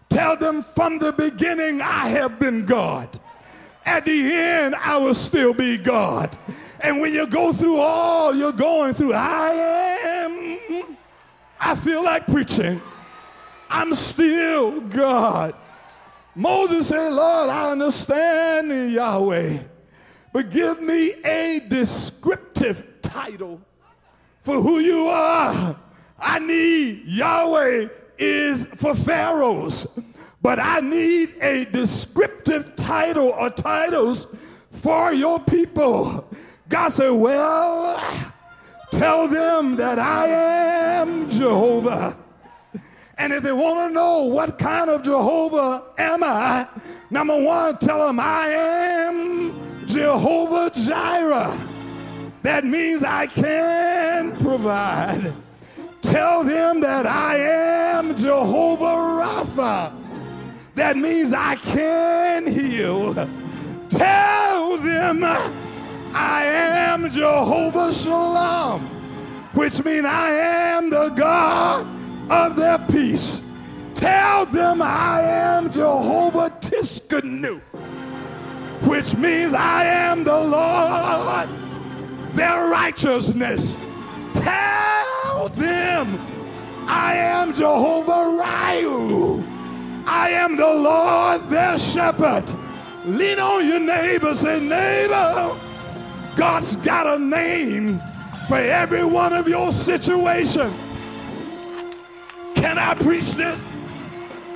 Tell 0.10 0.36
them 0.36 0.62
from 0.62 1.00
the 1.00 1.14
beginning, 1.14 1.82
I 1.82 2.10
have 2.10 2.40
been 2.40 2.66
God. 2.66 3.20
At 3.86 4.06
the 4.06 4.34
end, 4.34 4.76
I 4.76 4.98
will 4.98 5.14
still 5.14 5.54
be 5.54 5.78
God. 5.78 6.38
And 6.82 7.00
when 7.00 7.14
you 7.14 7.28
go 7.28 7.54
through 7.54 7.78
all 7.78 8.36
you're 8.36 8.52
going 8.52 8.94
through, 8.94 9.14
I 9.14 9.50
am, 10.04 10.98
I 11.60 11.76
feel 11.76 12.04
like 12.04 12.26
preaching. 12.28 12.82
I'm 13.70 13.94
still 13.94 14.82
God. 14.82 15.56
Moses 16.36 16.88
said, 16.88 17.10
Lord, 17.10 17.50
I 17.50 17.72
understand 17.72 18.92
Yahweh, 18.92 19.60
but 20.34 20.50
give 20.50 20.82
me 20.82 21.14
a 21.24 21.62
descriptive 21.68 23.02
title 23.02 23.62
for 24.42 24.62
who 24.62 24.80
you 24.80 25.08
are. 25.08 25.76
I 26.20 26.40
need 26.40 27.04
Yahweh 27.06 27.88
is 28.18 28.66
for 28.66 28.94
pharaohs, 28.94 29.88
but 30.42 30.60
I 30.60 30.80
need 30.80 31.36
a 31.42 31.66
descriptive 31.66 32.76
title 32.76 33.30
or 33.30 33.50
titles 33.50 34.28
for 34.70 35.14
your 35.14 35.40
people. 35.40 36.28
God 36.70 36.94
said, 36.94 37.10
Well, 37.12 38.02
tell 38.92 39.28
them 39.28 39.76
that 39.78 40.00
I 40.00 40.28
am 40.28 41.30
Jehovah. 41.30 42.18
And 43.18 43.34
if 43.34 43.44
they 43.44 43.52
want 43.52 43.90
to 43.90 43.94
know 43.94 44.24
what 44.24 44.58
kind 44.58 44.90
of 44.90 45.04
Jehovah 45.04 45.84
am 45.98 46.24
I, 46.24 46.68
number 47.10 47.40
one, 47.40 47.78
tell 47.78 48.08
them 48.08 48.20
I 48.20 48.48
am 48.48 49.88
Jehovah 49.88 50.72
Jireh. 50.74 51.71
That 52.44 52.66
means 52.66 53.04
I 53.04 53.28
can 53.28 54.38
provide. 54.38 55.34
Tell 56.02 56.44
them 56.44 56.82
that 56.82 57.06
I 57.06 57.38
am 57.38 58.16
Jehovah 58.18 58.84
Rapha. 58.84 59.94
That 60.76 60.98
means 60.98 61.34
I 61.34 61.56
can 61.56 62.48
heal. 62.48 63.14
Tell 63.90 64.78
them 64.78 65.24
I 65.24 66.44
am 66.46 67.10
Jehovah 67.10 67.94
Shalom, 67.94 68.88
which 69.54 69.84
means 69.86 70.06
I 70.06 70.32
am 70.32 70.90
the 70.90 71.10
God 71.10 71.86
of 72.32 72.56
their 72.56 72.80
peace. 72.80 73.42
Tell 73.94 74.46
them 74.48 74.82
I 74.82 75.22
am 75.22 75.70
Jehovah 75.70 76.50
Tsidkenu, 76.60 77.62
which 78.88 79.16
means 79.16 79.54
I 79.54 79.84
am 79.86 80.24
the 80.24 80.40
Lord, 80.40 81.50
their 82.34 82.70
righteousness. 82.70 83.78
Tell 84.34 85.50
them 85.50 86.20
I 86.88 87.16
am 87.16 87.54
Jehovah 87.54 88.42
Rayu. 88.42 89.48
I 90.08 90.30
am 90.32 90.56
the 90.58 90.74
Lord, 90.74 91.42
their 91.50 91.78
shepherd. 91.78 92.44
Lean 93.06 93.40
on 93.40 93.68
your 93.68 93.80
neighbor, 93.80 94.34
say, 94.34 94.60
neighbor, 94.60 95.58
God's 96.36 96.76
got 96.78 97.08
a 97.08 97.18
name 97.18 98.00
for 98.48 98.58
every 98.58 99.06
one 99.06 99.34
of 99.34 99.48
your 99.48 99.72
situations. 99.72 100.74
Can 102.56 102.78
I 102.78 102.94
preach 102.96 103.32
this? 103.32 103.66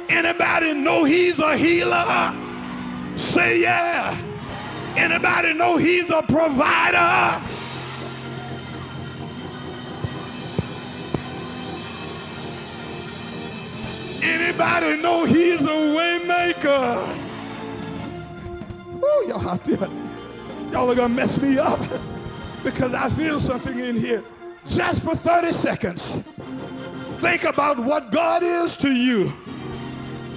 Anybody 0.10 0.74
know 0.74 1.04
he's 1.04 1.40
a 1.40 1.58
healer? 1.58 2.36
Say 3.16 3.62
yeah. 3.62 4.16
Anybody 4.96 5.54
know 5.54 5.78
he's 5.78 6.10
a 6.10 6.22
provider? 6.22 7.44
Anybody 14.28 15.02
know 15.02 15.26
he's 15.26 15.62
a 15.62 15.66
waymaker? 15.66 16.96
Oh, 19.04 19.26
y'all, 19.28 19.50
I 19.50 19.58
feel 19.58 19.92
Y'all 20.72 20.92
are 20.92 20.96
gonna 20.96 21.14
mess 21.14 21.40
me 21.40 21.58
up 21.58 21.80
because 22.64 22.94
I 22.94 23.08
feel 23.10 23.40
something 23.40 23.80
in 23.80 23.96
here. 23.96 24.24
Just 24.68 25.04
for 25.04 25.16
30 25.16 25.54
seconds, 25.54 26.18
think 27.20 27.44
about 27.44 27.80
what 27.80 28.12
God 28.12 28.44
is 28.44 28.76
to 28.78 28.92
you. 28.92 29.32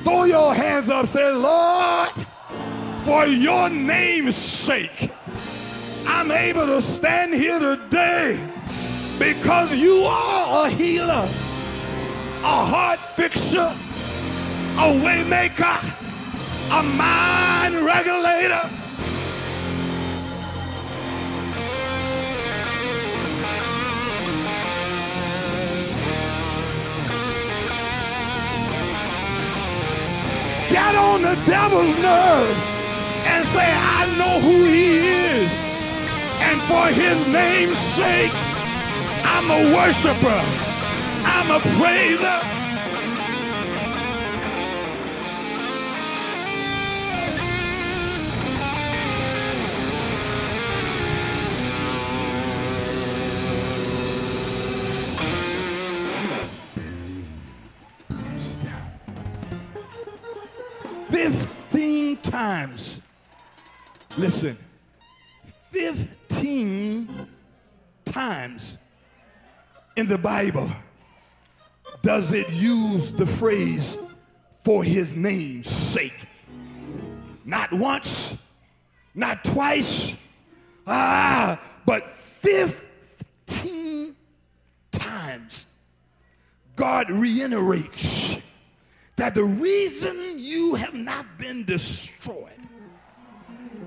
Throw 0.04 0.24
your 0.24 0.54
hands 0.54 0.90
up, 0.90 1.06
say, 1.08 1.32
Lord, 1.32 2.10
for 3.04 3.26
your 3.26 3.68
name's 3.68 4.36
sake, 4.36 5.10
I'm 6.06 6.30
able 6.30 6.66
to 6.66 6.80
stand 6.80 7.34
here 7.34 7.58
today 7.58 8.38
because 9.18 9.74
you 9.74 10.02
are 10.02 10.66
a 10.66 10.70
healer, 10.70 11.28
a 12.42 12.64
heart 12.64 13.00
fixer, 13.00 13.58
a 13.58 14.86
waymaker, 15.02 15.78
a 16.70 16.82
mind 16.82 17.84
regulator 17.84 18.68
Get 30.70 30.94
on 30.96 31.22
the 31.22 31.34
devil's 31.46 31.96
nerve 31.96 32.56
and 33.26 33.44
say, 33.46 33.64
I 33.64 34.14
know 34.18 34.38
who 34.38 34.64
he 34.64 34.98
is. 34.98 35.52
And 36.40 36.60
for 36.62 36.86
his 36.88 37.26
name's 37.26 37.78
sake, 37.78 38.32
I'm 39.24 39.50
a 39.50 39.74
worshiper. 39.74 40.67
I'm 41.50 41.56
a 41.56 41.60
praiser. 41.78 42.40
Fifteen 61.08 62.18
times. 62.18 63.00
Listen, 64.18 64.58
15 65.70 67.26
times 68.04 68.76
in 69.96 70.06
the 70.08 70.18
Bible 70.18 70.70
does 72.02 72.32
it 72.32 72.52
use 72.52 73.12
the 73.12 73.26
phrase 73.26 73.96
for 74.60 74.84
his 74.84 75.16
name's 75.16 75.68
sake. 75.68 76.26
Not 77.44 77.72
once, 77.72 78.36
not 79.14 79.44
twice, 79.44 80.14
ah, 80.86 81.60
but 81.86 82.08
15 82.08 84.14
times 84.92 85.66
God 86.76 87.10
reiterates 87.10 88.36
that 89.16 89.34
the 89.34 89.44
reason 89.44 90.38
you 90.38 90.76
have 90.76 90.94
not 90.94 91.26
been 91.38 91.64
destroyed 91.64 92.52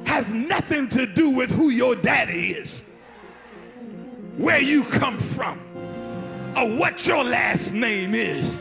has 0.06 0.34
nothing 0.34 0.90
to 0.90 1.06
do 1.06 1.30
with 1.30 1.50
who 1.50 1.70
your 1.70 1.96
daddy 1.96 2.52
is, 2.52 2.82
where 4.38 4.60
you 4.60 4.84
come 4.84 5.18
from, 5.18 5.60
or 6.56 6.78
what 6.78 7.06
your 7.08 7.24
last 7.24 7.74
name 7.74 8.16
is. 8.16 8.60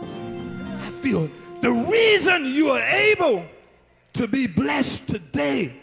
I 0.00 0.90
feel 1.02 1.30
the 1.60 1.70
reason 1.70 2.44
you 2.44 2.70
are 2.70 2.82
able 2.82 3.44
to 4.14 4.28
be 4.28 4.46
blessed 4.46 5.08
today 5.08 5.74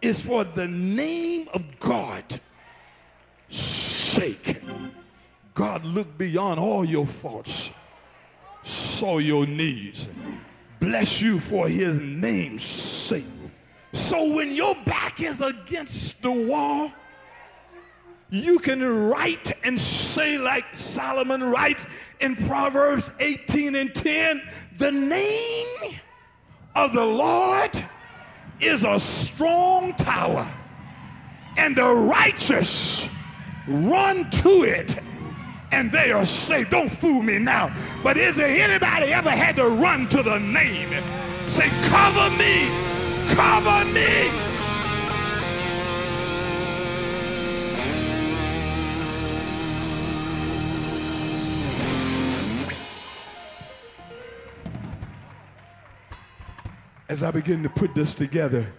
is 0.00 0.20
for 0.20 0.44
the 0.44 0.68
name 0.68 1.48
of 1.54 1.64
God 1.78 2.24
sake. 3.48 4.60
God 5.54 5.84
looked 5.84 6.16
beyond 6.18 6.58
all 6.58 6.84
your 6.84 7.06
faults 7.06 7.70
saw 8.62 9.18
your 9.18 9.46
needs. 9.46 10.08
Bless 10.80 11.20
you 11.20 11.40
for 11.40 11.68
his 11.68 11.98
name's 11.98 12.62
sake. 12.62 13.24
So 13.92 14.34
when 14.34 14.52
your 14.52 14.74
back 14.84 15.20
is 15.20 15.40
against 15.40 16.22
the 16.22 16.30
wall, 16.30 16.92
you 18.32 18.58
can 18.58 18.82
write 18.82 19.52
and 19.62 19.78
say 19.78 20.38
like 20.38 20.64
Solomon 20.74 21.44
writes 21.44 21.86
in 22.20 22.34
Proverbs 22.34 23.12
18 23.20 23.74
and 23.74 23.94
10, 23.94 24.42
the 24.78 24.90
name 24.90 25.98
of 26.74 26.94
the 26.94 27.04
Lord 27.04 27.84
is 28.58 28.84
a 28.84 28.98
strong 28.98 29.92
tower, 29.94 30.50
and 31.58 31.76
the 31.76 31.92
righteous 31.92 33.06
run 33.68 34.30
to 34.30 34.62
it 34.62 34.96
and 35.70 35.92
they 35.92 36.12
are 36.12 36.24
saved. 36.24 36.70
Don't 36.70 36.90
fool 36.90 37.22
me 37.22 37.38
now. 37.38 37.74
But 38.02 38.16
is 38.16 38.36
there 38.36 38.46
anybody 38.46 39.12
ever 39.12 39.30
had 39.30 39.56
to 39.56 39.68
run 39.68 40.08
to 40.10 40.22
the 40.22 40.38
name? 40.38 40.90
Say, 41.48 41.68
cover 41.88 42.30
me, 42.36 42.68
cover 43.34 43.84
me. 43.92 44.51
As 57.12 57.22
I 57.22 57.30
begin 57.30 57.62
to 57.62 57.68
put 57.68 57.94
this 57.94 58.14
together, 58.14 58.72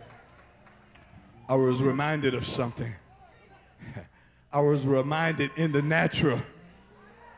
I 1.48 1.54
was 1.54 1.84
reminded 1.84 2.34
of 2.34 2.48
something. 2.48 2.92
I 4.52 4.60
was 4.60 4.88
reminded 4.88 5.52
in 5.56 5.72
the 5.72 5.84
natural 5.84 6.42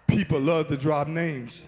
people 0.07 0.39
love 0.39 0.69
to 0.69 0.77
drop 0.77 1.09
names. 1.09 1.59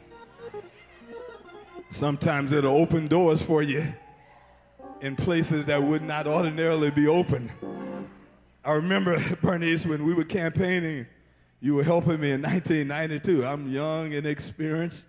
Sometimes 1.91 2.53
it'll 2.53 2.77
open 2.77 3.07
doors 3.07 3.41
for 3.41 3.61
you 3.61 3.93
in 5.01 5.17
places 5.17 5.65
that 5.65 5.83
would 5.83 6.03
not 6.03 6.25
ordinarily 6.25 6.89
be 6.89 7.09
open. 7.09 7.51
I 8.63 8.75
remember, 8.75 9.21
Bernice, 9.41 9.85
when 9.85 10.05
we 10.05 10.13
were 10.13 10.23
campaigning, 10.23 11.05
you 11.59 11.75
were 11.75 11.83
helping 11.83 12.21
me 12.21 12.31
in 12.31 12.41
1992. 12.41 13.45
I'm 13.45 13.69
young 13.69 14.13
and 14.13 14.25
experienced. 14.25 15.03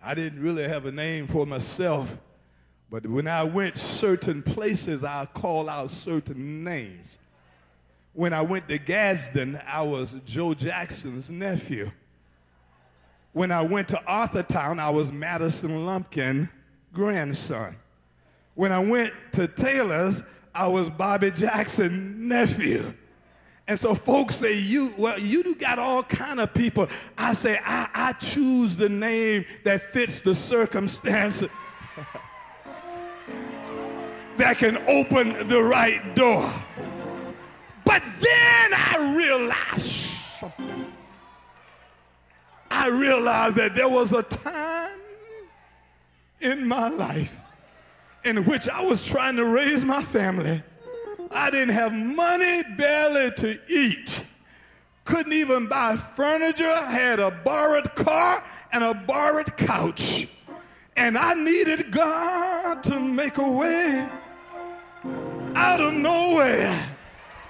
I 0.00 0.14
didn't 0.14 0.40
really 0.40 0.68
have 0.68 0.86
a 0.86 0.92
name 0.92 1.26
for 1.26 1.46
myself, 1.46 2.16
but 2.90 3.06
when 3.06 3.28
I 3.28 3.44
went 3.44 3.78
certain 3.78 4.42
places, 4.42 5.04
I 5.04 5.26
call 5.26 5.68
out 5.68 5.92
certain 5.92 6.64
names. 6.64 7.18
When 8.12 8.32
I 8.32 8.42
went 8.42 8.68
to 8.68 8.78
Gadsden, 8.78 9.60
I 9.66 9.82
was 9.82 10.16
Joe 10.26 10.54
Jackson's 10.54 11.30
nephew. 11.30 11.92
When 13.32 13.52
I 13.52 13.62
went 13.62 13.86
to 13.88 13.96
Arthurtown, 14.08 14.80
I 14.80 14.90
was 14.90 15.12
Madison 15.12 15.86
Lumpkin 15.86 16.48
grandson. 16.92 17.76
When 18.54 18.72
I 18.72 18.80
went 18.80 19.12
to 19.32 19.46
Taylor's, 19.46 20.24
I 20.52 20.66
was 20.66 20.90
Bobby 20.90 21.30
Jackson 21.30 22.26
nephew. 22.26 22.92
And 23.68 23.78
so 23.78 23.94
folks 23.94 24.34
say, 24.34 24.58
you, 24.58 24.92
well, 24.96 25.16
you 25.16 25.44
do 25.44 25.54
got 25.54 25.78
all 25.78 26.02
kind 26.02 26.40
of 26.40 26.52
people. 26.52 26.88
I 27.16 27.34
say, 27.34 27.60
I, 27.64 27.88
I 27.94 28.12
choose 28.14 28.74
the 28.74 28.88
name 28.88 29.44
that 29.62 29.80
fits 29.80 30.22
the 30.22 30.34
circumstance 30.34 31.44
that 34.40 34.56
can 34.56 34.78
open 34.88 35.48
the 35.48 35.62
right 35.62 36.14
door. 36.14 36.50
But 37.84 38.02
then 38.20 38.72
I 38.72 39.14
realized. 39.14 40.16
I 42.70 42.88
realized 42.88 43.56
that 43.56 43.74
there 43.74 43.88
was 43.88 44.14
a 44.14 44.22
time 44.22 44.98
in 46.40 46.66
my 46.66 46.88
life 46.88 47.36
in 48.24 48.44
which 48.46 48.66
I 48.66 48.82
was 48.82 49.04
trying 49.06 49.36
to 49.36 49.44
raise 49.44 49.84
my 49.84 50.02
family. 50.02 50.62
I 51.30 51.50
didn't 51.50 51.74
have 51.74 51.92
money 51.92 52.62
barely 52.78 53.32
to 53.32 53.58
eat. 53.68 54.24
Couldn't 55.04 55.34
even 55.34 55.66
buy 55.66 55.96
furniture, 55.96 56.76
had 56.86 57.20
a 57.20 57.30
borrowed 57.30 57.94
car 57.94 58.42
and 58.72 58.82
a 58.84 58.94
borrowed 58.94 59.54
couch. 59.58 60.28
And 60.96 61.18
I 61.18 61.34
needed 61.34 61.90
God 61.90 62.82
to 62.84 62.98
make 62.98 63.36
a 63.36 63.50
way 63.50 64.08
out 65.54 65.80
of 65.80 65.94
nowhere. 65.94 66.88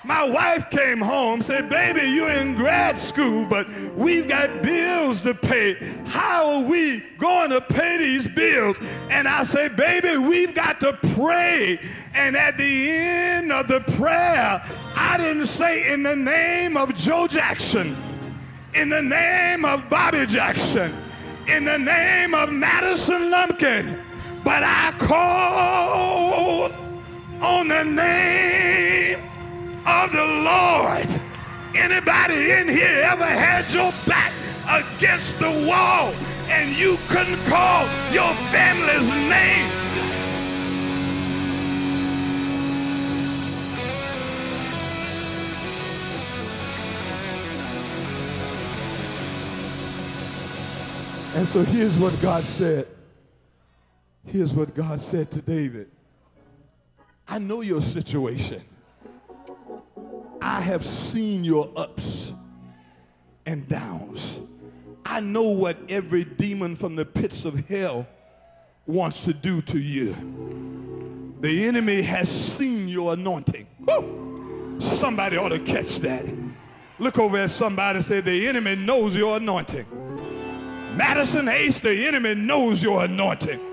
My 0.03 0.25
wife 0.25 0.71
came 0.71 0.99
home, 1.01 1.43
said, 1.43 1.69
Baby, 1.69 2.11
you're 2.11 2.31
in 2.31 2.55
grad 2.55 2.99
school, 2.99 3.45
but 3.45 3.71
we've 3.95 4.27
got 4.27 4.63
bills 4.63 5.21
to 5.23 5.35
pay. 5.35 5.75
How 6.07 6.51
are 6.53 6.65
we 6.65 7.01
going 7.19 7.51
to 7.51 7.61
pay 7.61 7.99
these 7.99 8.27
bills? 8.27 8.79
And 9.11 9.29
I 9.29 9.43
say, 9.43 9.69
Baby, 9.69 10.17
we've 10.17 10.55
got 10.55 10.81
to 10.81 10.95
pray. 11.15 11.79
And 12.15 12.35
at 12.35 12.57
the 12.57 12.91
end 12.91 13.53
of 13.53 13.69
the 13.69 13.81
prayer, 13.81 14.63
I 14.97 15.19
didn't 15.19 15.47
say, 15.47 15.93
In 15.93 16.03
the 16.03 16.17
name 16.17 16.79
of 16.79 16.95
Joe 16.95 17.27
Jackson, 17.27 17.95
in 18.73 18.89
the 18.89 19.03
name 19.03 19.67
of 19.67 19.91
Bobby 19.91 20.25
Jackson, 20.25 20.97
in 21.47 21.67
the 21.67 21.79
name 21.79 22.35
of 22.35 22.51
Madison 22.51 23.31
Lumpkin, 23.31 24.01
but 24.45 24.63
I 24.63 24.95
called 24.99 26.80
on 27.41 27.69
the 27.69 27.85
name 27.85 29.19
of 29.87 30.13
the 30.13 30.25
Lord. 30.25 31.09
Anybody 31.75 32.51
in 32.53 32.69
here 32.69 33.03
ever 33.11 33.25
had 33.25 33.71
your 33.73 33.93
back 34.07 34.33
against 34.69 35.39
the 35.39 35.51
wall 35.69 36.13
and 36.49 36.77
you 36.77 36.99
couldn't 37.09 37.43
call 37.47 37.85
your 38.13 38.35
family's 38.51 39.09
name? 39.29 39.71
And 51.35 51.47
so 51.47 51.63
here's 51.63 51.97
what 51.97 52.21
God 52.21 52.45
said. 52.45 52.87
Here's 54.27 54.53
what 54.53 54.75
God 54.75 55.01
said 55.01 55.31
to 55.31 55.41
David. 55.41 55.91
I 57.31 57.39
know 57.39 57.61
your 57.61 57.81
situation. 57.81 58.61
I 60.43 60.61
have 60.61 60.85
seen 60.85 61.45
your 61.45 61.71
ups 61.77 62.33
and 63.47 63.69
downs. 63.69 64.41
I 65.07 65.21
know 65.21 65.51
what 65.51 65.79
every 65.89 66.25
demon 66.25 66.75
from 66.75 66.97
the 66.97 67.05
pits 67.05 67.45
of 67.45 67.55
hell 67.69 68.09
wants 68.85 69.25
to 69.25 69.33
do 69.33 69.63
to 69.63 69.79
you. 69.79 71.37
The 71.41 71.67
enemy 71.67 72.03
has 72.03 72.29
seen 72.29 72.89
your 72.89 73.13
anointing. 73.13 73.69
Woo! 73.79 74.77
Somebody 74.81 75.37
ought 75.37 75.51
to 75.51 75.61
catch 75.61 76.01
that. 76.01 76.27
Look 76.99 77.17
over 77.21 77.37
at 77.39 77.51
somebody 77.51 78.01
say, 78.01 78.21
The 78.21 78.49
enemy 78.49 78.75
knows 78.75 79.15
your 79.15 79.37
anointing. 79.37 79.87
Madison 80.97 81.47
Ace, 81.49 81.79
the 81.79 82.09
enemy 82.09 82.35
knows 82.35 82.83
your 82.83 83.05
anointing. 83.05 83.70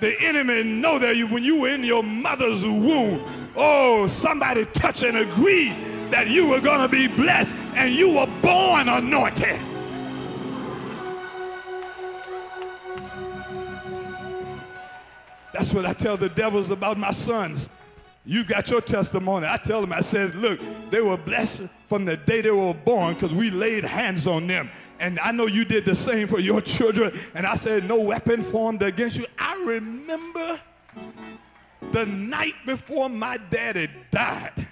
The 0.00 0.18
enemy 0.20 0.62
know 0.62 0.98
that 0.98 1.16
you, 1.16 1.26
when 1.26 1.44
you 1.44 1.60
were 1.60 1.68
in 1.68 1.84
your 1.84 2.02
mother's 2.02 2.64
womb, 2.64 3.22
oh, 3.54 4.08
somebody 4.08 4.64
touch 4.66 5.02
and 5.02 5.18
agree 5.18 5.74
that 6.10 6.28
you 6.28 6.48
were 6.48 6.60
going 6.60 6.80
to 6.80 6.88
be 6.88 7.06
blessed 7.06 7.54
and 7.74 7.94
you 7.94 8.14
were 8.14 8.26
born 8.40 8.88
anointed. 8.88 9.60
That's 15.52 15.74
what 15.74 15.84
I 15.84 15.92
tell 15.92 16.16
the 16.16 16.30
devils 16.30 16.70
about 16.70 16.96
my 16.96 17.12
sons. 17.12 17.68
You 18.30 18.44
got 18.44 18.70
your 18.70 18.80
testimony. 18.80 19.48
I 19.48 19.56
tell 19.56 19.80
them, 19.80 19.92
I 19.92 20.02
said, 20.02 20.36
look, 20.36 20.60
they 20.88 21.00
were 21.00 21.16
blessed 21.16 21.62
from 21.88 22.04
the 22.04 22.16
day 22.16 22.40
they 22.40 22.52
were 22.52 22.72
born 22.72 23.14
because 23.14 23.34
we 23.34 23.50
laid 23.50 23.82
hands 23.82 24.28
on 24.28 24.46
them. 24.46 24.70
And 25.00 25.18
I 25.18 25.32
know 25.32 25.46
you 25.46 25.64
did 25.64 25.84
the 25.84 25.96
same 25.96 26.28
for 26.28 26.38
your 26.38 26.60
children. 26.60 27.10
And 27.34 27.44
I 27.44 27.56
said, 27.56 27.88
no 27.88 27.98
weapon 27.98 28.44
formed 28.44 28.84
against 28.84 29.16
you. 29.16 29.26
I 29.36 29.60
remember 29.64 30.60
the 31.90 32.06
night 32.06 32.54
before 32.64 33.08
my 33.08 33.36
daddy 33.36 33.88
died. 34.12 34.68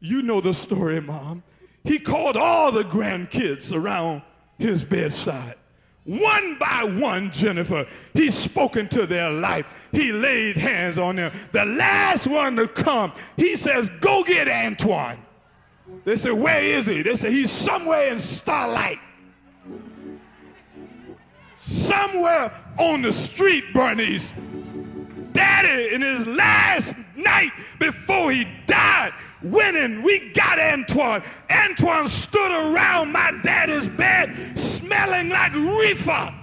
You 0.00 0.20
know 0.20 0.42
the 0.42 0.52
story, 0.52 1.00
Mom. 1.00 1.44
He 1.84 1.98
called 1.98 2.36
all 2.36 2.70
the 2.72 2.84
grandkids 2.84 3.74
around 3.74 4.20
his 4.58 4.84
bedside. 4.84 5.54
One 6.04 6.58
by 6.58 6.82
one, 6.82 7.30
Jennifer, 7.30 7.86
he's 8.12 8.34
spoken 8.34 8.88
to 8.88 9.06
their 9.06 9.30
life. 9.30 9.66
He 9.92 10.10
laid 10.10 10.56
hands 10.56 10.98
on 10.98 11.16
them. 11.16 11.32
The 11.52 11.64
last 11.64 12.26
one 12.26 12.56
to 12.56 12.66
come, 12.66 13.12
he 13.36 13.56
says, 13.56 13.88
Go 14.00 14.24
get 14.24 14.48
Antoine. 14.48 15.18
They 16.04 16.16
said, 16.16 16.32
Where 16.32 16.62
is 16.62 16.86
he? 16.86 17.02
They 17.02 17.14
said, 17.14 17.32
He's 17.32 17.52
somewhere 17.52 18.08
in 18.08 18.18
Starlight. 18.18 18.98
Somewhere 21.58 22.52
on 22.78 23.02
the 23.02 23.12
street, 23.12 23.72
Bernice. 23.72 24.32
Daddy, 25.32 25.94
in 25.94 26.02
his 26.02 26.26
last 26.26 26.94
night 27.16 27.50
before 27.78 28.32
he 28.32 28.46
died, 28.66 29.12
winning. 29.42 30.02
We 30.02 30.30
got 30.30 30.58
Antoine. 30.58 31.22
Antoine 31.50 32.06
stood 32.08 32.50
around 32.50 33.12
my 33.12 33.32
daddy's 33.42 33.88
bed 33.88 34.58
smelling 34.58 35.28
like 35.30 35.54
reefer. 35.54 36.34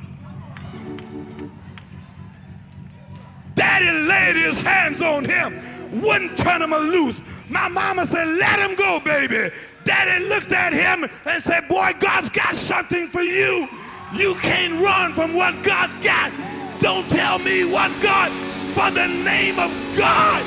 Daddy 3.55 3.91
laid 3.91 4.35
his 4.37 4.61
hands 4.61 5.01
on 5.01 5.25
him, 5.25 6.01
wouldn't 6.01 6.37
turn 6.37 6.61
him 6.61 6.71
loose. 6.71 7.21
My 7.49 7.67
mama 7.67 8.05
said, 8.05 8.27
let 8.27 8.59
him 8.59 8.75
go, 8.75 8.99
baby. 8.99 9.53
Daddy 9.83 10.25
looked 10.25 10.51
at 10.51 10.71
him 10.71 11.09
and 11.25 11.43
said, 11.43 11.67
boy, 11.67 11.93
God's 11.99 12.29
got 12.29 12.55
something 12.55 13.07
for 13.07 13.21
you. 13.21 13.67
You 14.13 14.35
can't 14.35 14.81
run 14.81 15.13
from 15.13 15.33
what 15.33 15.61
God's 15.63 15.95
got. 16.03 16.31
Don't 16.79 17.09
tell 17.09 17.39
me 17.39 17.65
what 17.65 17.91
God, 18.01 18.31
for 18.73 18.91
the 18.91 19.07
name 19.07 19.59
of 19.59 19.71
God. 19.97 20.43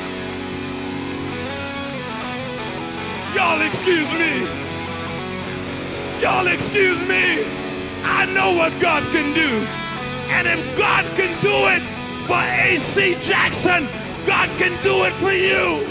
Y'all 3.34 3.62
excuse 3.62 4.12
me. 4.12 4.46
Y'all 6.20 6.46
excuse 6.46 7.00
me. 7.02 7.44
I 8.04 8.26
know 8.26 8.54
what 8.56 8.78
God 8.80 9.02
can 9.12 9.34
do. 9.34 9.66
And 10.34 10.46
if 10.46 10.78
God 10.78 11.04
can 11.16 11.32
do 11.42 11.68
it 11.68 11.82
for 12.26 12.36
A.C. 12.36 13.16
Jackson, 13.20 13.88
God 14.26 14.48
can 14.58 14.82
do 14.82 15.04
it 15.04 15.12
for 15.14 15.32
you. 15.32 15.88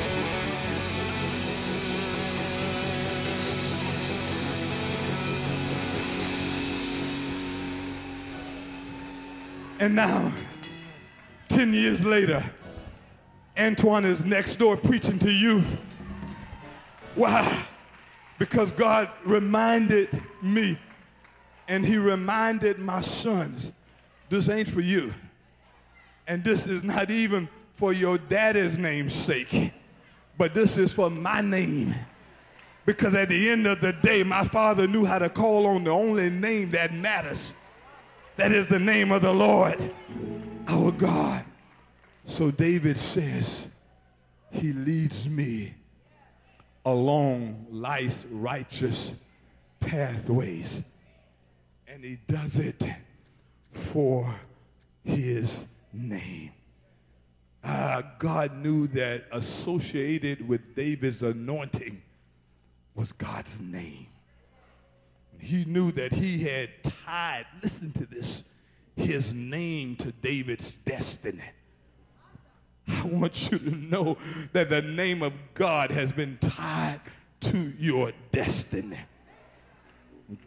And 9.79 9.95
now, 9.95 10.31
10 11.51 11.73
years 11.73 12.05
later, 12.05 12.49
Antoine 13.59 14.05
is 14.05 14.23
next 14.23 14.55
door 14.55 14.77
preaching 14.77 15.19
to 15.19 15.29
youth. 15.29 15.77
Why? 17.15 17.65
Because 18.39 18.71
God 18.71 19.09
reminded 19.25 20.09
me 20.41 20.79
and 21.67 21.85
he 21.85 21.97
reminded 21.97 22.79
my 22.79 23.01
sons, 23.01 23.71
this 24.29 24.47
ain't 24.47 24.69
for 24.69 24.79
you. 24.79 25.13
And 26.25 26.41
this 26.41 26.67
is 26.67 26.83
not 26.83 27.11
even 27.11 27.49
for 27.73 27.91
your 27.91 28.17
daddy's 28.17 28.77
name's 28.77 29.13
sake, 29.13 29.73
but 30.37 30.53
this 30.53 30.77
is 30.77 30.93
for 30.93 31.09
my 31.09 31.41
name. 31.41 31.93
Because 32.85 33.13
at 33.13 33.27
the 33.27 33.49
end 33.49 33.67
of 33.67 33.81
the 33.81 33.91
day, 33.91 34.23
my 34.23 34.45
father 34.45 34.87
knew 34.87 35.03
how 35.03 35.19
to 35.19 35.29
call 35.29 35.67
on 35.67 35.83
the 35.83 35.91
only 35.91 36.29
name 36.29 36.71
that 36.71 36.93
matters. 36.93 37.53
That 38.37 38.53
is 38.53 38.67
the 38.67 38.79
name 38.79 39.11
of 39.11 39.21
the 39.21 39.33
Lord, 39.33 39.91
our 40.67 40.91
God. 40.91 41.45
So 42.25 42.51
David 42.51 42.97
says, 42.97 43.67
He 44.51 44.73
leads 44.73 45.27
me 45.27 45.73
along 46.85 47.67
life's 47.69 48.25
righteous 48.29 49.11
pathways. 49.79 50.83
And 51.87 52.03
He 52.03 52.19
does 52.27 52.57
it 52.57 52.83
for 53.71 54.35
His 55.03 55.65
name. 55.93 56.51
Uh, 57.63 58.01
God 58.17 58.57
knew 58.57 58.87
that 58.87 59.25
associated 59.31 60.47
with 60.47 60.75
David's 60.75 61.21
anointing 61.21 62.01
was 62.95 63.11
God's 63.11 63.61
name. 63.61 64.07
He 65.37 65.65
knew 65.65 65.91
that 65.93 66.13
he 66.13 66.39
had 66.39 66.69
tied, 66.83 67.45
listen 67.63 67.91
to 67.93 68.05
this, 68.05 68.43
his 69.01 69.33
name 69.33 69.95
to 69.97 70.11
David's 70.11 70.75
destiny. 70.85 71.43
I 72.87 73.05
want 73.05 73.51
you 73.51 73.59
to 73.59 73.75
know 73.75 74.17
that 74.53 74.69
the 74.69 74.81
name 74.81 75.21
of 75.21 75.33
God 75.53 75.91
has 75.91 76.11
been 76.11 76.37
tied 76.39 77.01
to 77.41 77.73
your 77.77 78.11
destiny. 78.31 78.99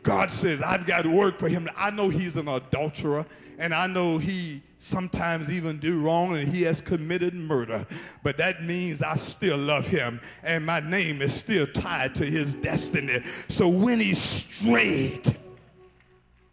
God 0.03 0.31
says, 0.31 0.63
I've 0.63 0.87
got 0.87 1.07
work 1.07 1.39
for 1.39 1.49
him. 1.49 1.69
I 1.77 1.91
know 1.91 2.09
he's 2.09 2.37
an 2.37 2.49
adulterer, 2.49 3.27
and 3.59 3.75
I 3.75 3.87
know 3.87 4.19
he 4.19 4.63
sometimes 4.79 5.51
even 5.51 5.79
do 5.79 6.03
wrong 6.03 6.37
and 6.37 6.47
he 6.47 6.63
has 6.63 6.81
committed 6.81 7.35
murder. 7.35 7.87
But 8.23 8.37
that 8.37 8.65
means 8.65 9.03
I 9.03 9.17
still 9.17 9.59
love 9.59 9.87
him, 9.87 10.21
and 10.43 10.65
my 10.65 10.81
name 10.81 11.23
is 11.23 11.35
still 11.35 11.67
tied 11.67 12.15
to 12.17 12.25
his 12.25 12.55
destiny. 12.55 13.23
So 13.49 13.69
when 13.69 14.01
he 14.01 14.15
strayed, 14.15 15.37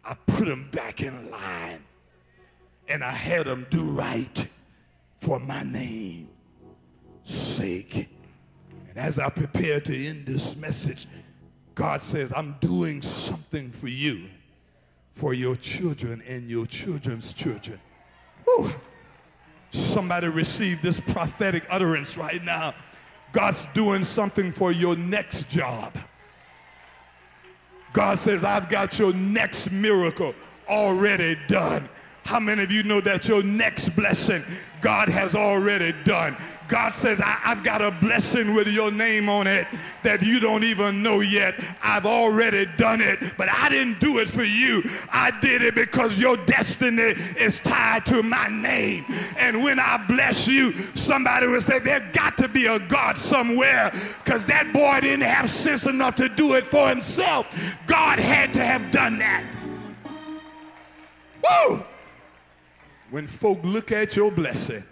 I 0.04 0.14
put 0.26 0.48
him 0.48 0.68
back 0.70 1.00
in 1.02 1.30
line, 1.30 1.84
and 2.88 3.02
I 3.02 3.10
had 3.12 3.46
him 3.46 3.66
do 3.70 3.82
right 3.82 4.46
for 5.20 5.38
my 5.38 5.62
name's 5.62 6.28
sake. 7.24 8.08
And 8.88 8.98
as 8.98 9.18
I 9.18 9.28
prepare 9.28 9.80
to 9.80 10.06
end 10.06 10.26
this 10.26 10.56
message, 10.56 11.06
God 11.74 12.02
says, 12.02 12.32
I'm 12.36 12.56
doing 12.60 13.00
something 13.00 13.70
for 13.70 13.88
you, 13.88 14.28
for 15.14 15.32
your 15.32 15.56
children 15.56 16.22
and 16.26 16.50
your 16.50 16.66
children's 16.66 17.32
children. 17.32 17.80
Whew. 18.44 18.72
Somebody 19.70 20.28
receive 20.28 20.82
this 20.82 21.00
prophetic 21.00 21.64
utterance 21.70 22.18
right 22.18 22.44
now. 22.44 22.74
God's 23.32 23.66
doing 23.72 24.04
something 24.04 24.52
for 24.52 24.72
your 24.72 24.96
next 24.96 25.48
job. 25.48 25.96
God 27.94 28.18
says, 28.18 28.44
I've 28.44 28.68
got 28.68 28.98
your 28.98 29.14
next 29.14 29.70
miracle 29.70 30.34
already 30.68 31.38
done. 31.48 31.88
How 32.24 32.38
many 32.38 32.62
of 32.62 32.70
you 32.70 32.82
know 32.82 33.00
that 33.00 33.26
your 33.26 33.42
next 33.42 33.90
blessing 33.90 34.44
God 34.80 35.08
has 35.08 35.34
already 35.34 35.92
done? 36.04 36.36
God 36.68 36.94
says, 36.94 37.20
I, 37.20 37.32
have 37.42 37.62
got 37.62 37.82
a 37.82 37.90
blessing 37.90 38.54
with 38.54 38.68
your 38.68 38.90
name 38.90 39.28
on 39.28 39.46
it 39.46 39.66
that 40.04 40.22
you 40.22 40.40
don't 40.40 40.64
even 40.64 41.02
know 41.02 41.20
yet. 41.20 41.54
I've 41.82 42.06
already 42.06 42.64
done 42.78 43.02
it, 43.02 43.18
but 43.36 43.50
I 43.50 43.68
didn't 43.68 44.00
do 44.00 44.20
it 44.20 44.30
for 44.30 44.44
you. 44.44 44.82
I 45.12 45.38
did 45.40 45.60
it 45.60 45.74
because 45.74 46.18
your 46.18 46.38
destiny 46.38 47.14
is 47.36 47.58
tied 47.58 48.06
to 48.06 48.22
my 48.22 48.48
name. 48.48 49.04
And 49.36 49.62
when 49.62 49.78
I 49.78 49.98
bless 50.08 50.48
you, 50.48 50.72
somebody 50.94 51.46
will 51.46 51.60
say, 51.60 51.78
there 51.78 52.08
got 52.12 52.38
to 52.38 52.48
be 52.48 52.66
a 52.66 52.78
God 52.78 53.18
somewhere 53.18 53.92
because 54.24 54.46
that 54.46 54.72
boy 54.72 55.00
didn't 55.00 55.24
have 55.24 55.50
sense 55.50 55.86
enough 55.86 56.14
to 56.14 56.28
do 56.30 56.54
it 56.54 56.66
for 56.66 56.88
himself. 56.88 57.76
God 57.86 58.18
had 58.18 58.54
to 58.54 58.64
have 58.64 58.90
done 58.90 59.18
that. 59.18 59.44
Woo! 61.44 61.84
When 63.12 63.26
folk 63.26 63.58
look 63.62 63.92
at 63.92 64.16
your 64.16 64.32
blessing, 64.32 64.82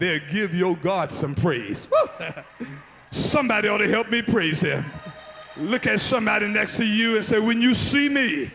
they'll 0.00 0.20
give 0.28 0.52
your 0.52 0.76
God 0.76 1.12
some 1.12 1.36
praise. 1.36 1.86
somebody 3.12 3.68
ought 3.68 3.78
to 3.78 3.88
help 3.88 4.10
me 4.10 4.22
praise 4.22 4.60
him. 4.60 4.84
Look 5.56 5.86
at 5.86 6.00
somebody 6.00 6.48
next 6.48 6.76
to 6.78 6.84
you 6.84 7.14
and 7.14 7.24
say, 7.24 7.38
when 7.38 7.62
you 7.62 7.74
see 7.74 8.08
me, 8.08 8.50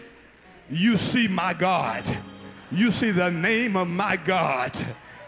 you 0.69 0.97
see 0.97 1.29
my 1.29 1.53
God. 1.53 2.03
You 2.73 2.91
see 2.91 3.11
the 3.11 3.31
name 3.31 3.77
of 3.77 3.87
my 3.87 4.17
God. 4.17 4.73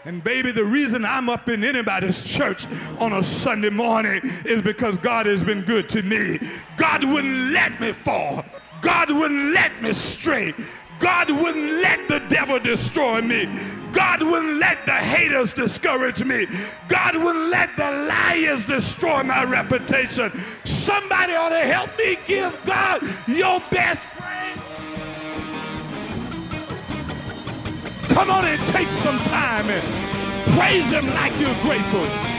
And 0.04 0.22
baby, 0.22 0.52
the 0.52 0.64
reason 0.64 1.06
I'm 1.06 1.30
up 1.30 1.48
in 1.48 1.64
anybody's 1.64 2.22
church 2.22 2.66
on 2.98 3.14
a 3.14 3.24
Sunday 3.24 3.70
morning 3.70 4.20
is 4.44 4.60
because 4.60 4.98
God 4.98 5.24
has 5.24 5.42
been 5.42 5.62
good 5.62 5.88
to 5.90 6.02
me. 6.02 6.38
God 6.76 7.04
wouldn't 7.04 7.52
let 7.52 7.80
me 7.80 7.92
fall. 7.92 8.44
God 8.82 9.10
wouldn't 9.10 9.54
let 9.54 9.82
me 9.82 9.94
stray. 9.94 10.52
God 10.98 11.30
wouldn't 11.30 11.82
let 11.82 12.08
the 12.08 12.20
devil 12.28 12.58
destroy 12.58 13.20
me. 13.20 13.48
God 13.92 14.22
wouldn't 14.22 14.58
let 14.58 14.84
the 14.84 14.92
haters 14.92 15.52
discourage 15.52 16.22
me. 16.22 16.46
God 16.88 17.16
wouldn't 17.16 17.48
let 17.48 17.76
the 17.76 17.90
liars 17.90 18.64
destroy 18.64 19.22
my 19.22 19.44
reputation. 19.44 20.30
Somebody 20.64 21.34
ought 21.34 21.50
to 21.50 21.60
help 21.60 21.96
me 21.98 22.18
give 22.26 22.62
God 22.64 23.02
your 23.26 23.60
best 23.70 24.02
praise. 24.16 24.58
Come 28.12 28.30
on 28.30 28.44
and 28.44 28.66
take 28.68 28.88
some 28.88 29.18
time 29.20 29.66
and 29.70 30.56
praise 30.58 30.90
him 30.90 31.06
like 31.14 31.32
you're 31.40 31.62
grateful. 31.62 32.35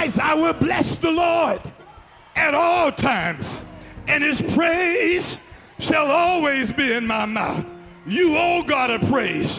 I 0.00 0.34
will 0.34 0.54
bless 0.54 0.96
the 0.96 1.10
Lord 1.10 1.60
at 2.34 2.54
all 2.54 2.90
times, 2.90 3.62
and 4.08 4.24
his 4.24 4.40
praise 4.40 5.38
shall 5.78 6.06
always 6.06 6.72
be 6.72 6.92
in 6.92 7.06
my 7.06 7.26
mouth. 7.26 7.66
You 8.06 8.36
owe 8.36 8.62
God 8.62 8.90
a 8.90 8.98
praise. 9.06 9.58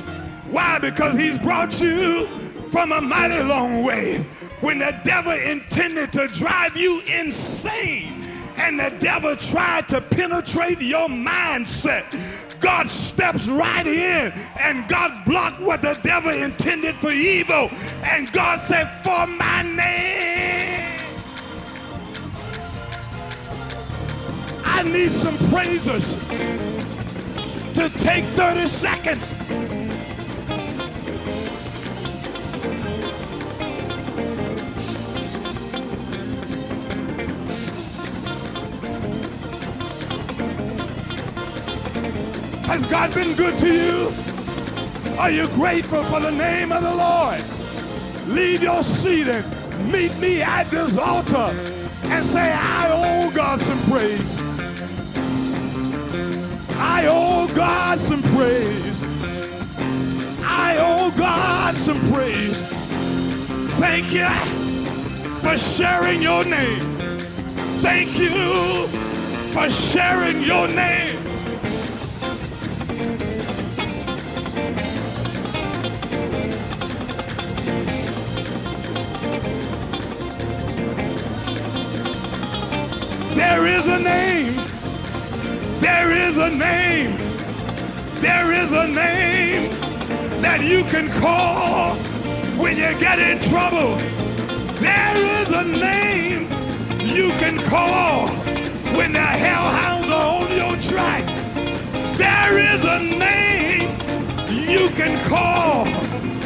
Why? 0.49 0.79
Because 0.79 1.15
he's 1.15 1.37
brought 1.37 1.79
you 1.79 2.27
from 2.71 2.91
a 2.91 3.01
mighty 3.01 3.41
long 3.43 3.83
way. 3.83 4.17
When 4.61 4.79
the 4.79 4.99
devil 5.03 5.31
intended 5.31 6.11
to 6.13 6.27
drive 6.27 6.75
you 6.75 7.01
insane 7.01 8.23
and 8.57 8.79
the 8.79 8.89
devil 8.99 9.35
tried 9.35 9.87
to 9.89 10.01
penetrate 10.01 10.81
your 10.81 11.07
mindset, 11.07 12.11
God 12.61 12.89
steps 12.89 13.49
right 13.49 13.85
in 13.85 14.31
and 14.59 14.87
God 14.87 15.25
blocked 15.25 15.59
what 15.59 15.81
the 15.81 15.99
devil 16.03 16.31
intended 16.31 16.95
for 16.95 17.11
evil. 17.11 17.69
And 18.03 18.31
God 18.31 18.59
said, 18.59 18.85
For 19.03 19.27
my 19.27 19.63
name. 19.63 20.99
I 24.63 24.83
need 24.83 25.11
some 25.11 25.37
praisers 25.49 26.15
to 27.75 27.89
take 27.97 28.25
30 28.35 28.67
seconds 28.67 29.33
Has 42.71 42.85
God 42.85 43.13
been 43.13 43.35
good 43.35 43.59
to 43.59 43.67
you? 43.67 45.17
Are 45.19 45.29
you 45.29 45.45
grateful 45.47 46.05
for 46.05 46.21
the 46.21 46.31
name 46.31 46.71
of 46.71 46.81
the 46.81 46.95
Lord? 46.95 47.43
Leave 48.29 48.63
your 48.63 48.81
seat 48.81 49.27
and 49.27 49.91
meet 49.91 50.17
me 50.19 50.41
at 50.41 50.69
this 50.69 50.97
altar 50.97 51.53
and 52.05 52.23
say, 52.23 52.53
I 52.53 52.87
owe 52.93 53.29
God 53.35 53.59
some 53.59 53.77
praise. 53.91 54.39
I 56.77 57.07
owe 57.09 57.53
God 57.53 57.99
some 57.99 58.23
praise. 58.23 59.03
I 60.45 60.77
owe 60.77 61.11
God 61.17 61.75
some 61.75 61.99
praise. 62.09 62.55
Thank 63.81 64.13
you 64.13 64.29
for 65.41 65.57
sharing 65.57 66.21
your 66.21 66.45
name. 66.45 66.79
Thank 67.81 68.17
you 68.17 68.87
for 69.51 69.69
sharing 69.69 70.41
your 70.41 70.69
name. 70.69 71.20
Is 83.81 83.87
a 83.87 83.99
name. 83.99 84.55
There 85.79 86.11
is 86.11 86.37
a 86.37 86.49
name. 86.51 87.17
There 88.21 88.51
is 88.51 88.73
a 88.73 88.87
name 88.87 89.71
that 90.41 90.61
you 90.61 90.83
can 90.83 91.09
call 91.19 91.95
when 92.61 92.77
you 92.77 92.91
get 92.99 93.17
in 93.17 93.39
trouble. 93.39 93.95
There 94.85 95.41
is 95.41 95.51
a 95.51 95.63
name 95.63 96.43
you 96.99 97.29
can 97.41 97.57
call 97.69 98.27
when 98.97 99.13
the 99.13 99.19
hellhounds 99.19 100.09
are 100.09 100.41
on 100.41 100.51
your 100.61 100.75
track. 100.89 101.25
There 102.17 102.59
is 102.59 102.83
a 102.83 102.99
name 102.99 103.89
you 104.69 104.89
can 104.89 105.17
call 105.27 105.85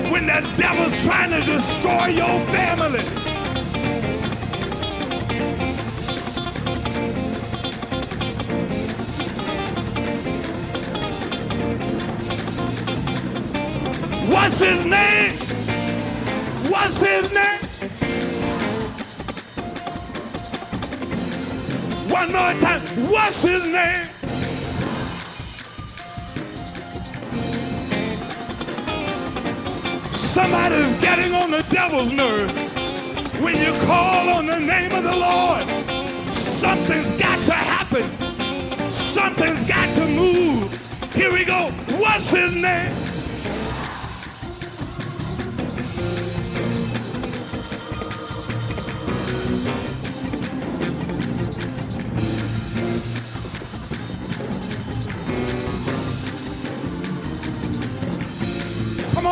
when 0.10 0.28
the 0.28 0.40
devil's 0.56 1.04
trying 1.04 1.32
to 1.32 1.42
destroy 1.46 2.08
your 2.08 2.40
family. 2.56 3.25
What's 14.46 14.60
his 14.60 14.86
name? 14.86 15.38
What's 16.70 17.02
his 17.02 17.32
name? 17.34 17.62
One 22.12 22.32
more 22.32 22.54
time. 22.62 22.82
What's 23.10 23.42
his 23.42 23.66
name? 23.66 24.04
Somebody's 30.14 30.94
getting 31.02 31.34
on 31.34 31.50
the 31.50 31.66
devil's 31.72 32.12
nerve. 32.12 32.52
When 33.42 33.58
you 33.58 33.74
call 33.88 34.30
on 34.30 34.46
the 34.46 34.60
name 34.60 34.92
of 34.92 35.04
the 35.06 35.16
Lord, 35.16 35.68
something's 36.36 37.20
got 37.20 37.44
to 37.48 37.54
happen. 37.54 38.92
Something's 38.92 39.68
got 39.68 39.96
to 39.96 40.08
move. 40.08 41.14
Here 41.16 41.34
we 41.34 41.46
go. 41.46 41.72
What's 41.98 42.30
his 42.30 42.54
name? 42.54 43.15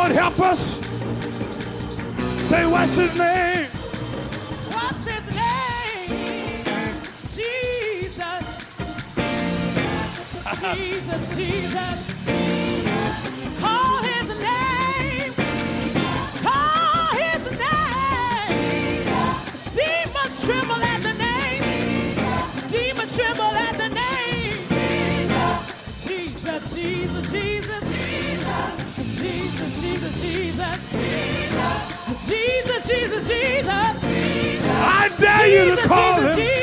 On, 0.03 0.11
help 0.11 0.37
us. 0.41 0.75
Say, 2.45 2.65
what's 2.65 2.97
his 2.97 3.17
name? 3.17 3.67
What's 4.73 5.05
his 5.05 5.27
name? 5.33 6.09
Jesus. 7.31 8.43
Jesus, 10.75 11.37
Jesus. 11.37 12.12
Jesus, 32.85 33.27
Jesus, 33.27 34.01
Jesus. 34.01 34.67
I 34.67 35.09
dare 35.17 35.67
you 35.67 35.75
to 35.75 35.81
call 35.87 36.15
Jesus, 36.19 36.35
him. 36.35 36.62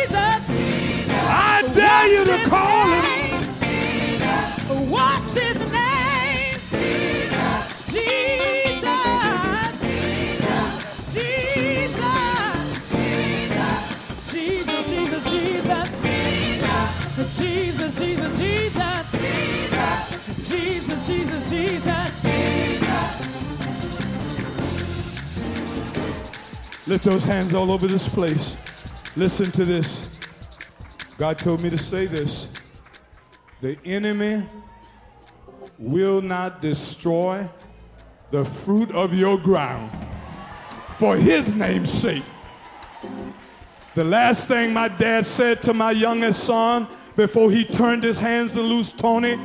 Lift 26.91 27.05
those 27.05 27.23
hands 27.23 27.55
all 27.55 27.71
over 27.71 27.87
this 27.87 28.09
place. 28.09 29.17
Listen 29.17 29.49
to 29.53 29.65
this. 29.65 30.09
God 31.19 31.39
told 31.39 31.63
me 31.63 31.71
to 31.71 31.79
say 31.79 32.07
this. 32.07 32.49
The 33.61 33.79
enemy 33.85 34.43
will 35.79 36.21
not 36.21 36.61
destroy 36.61 37.49
the 38.33 38.45
fruit 38.45 38.91
of 38.91 39.15
your 39.15 39.39
ground 39.39 39.93
for 40.99 41.17
his 41.17 41.55
name's 41.55 41.93
sake. 41.93 42.25
The 43.95 44.03
last 44.03 44.49
thing 44.49 44.73
my 44.73 44.89
dad 44.89 45.25
said 45.25 45.63
to 45.63 45.73
my 45.73 45.93
youngest 45.93 46.43
son 46.43 46.89
before 47.15 47.53
he 47.53 47.65
turned 47.65 48.03
his 48.03 48.19
hands 48.19 48.55
to 48.55 48.63
loose 48.63 48.91
Tony, 48.91 49.39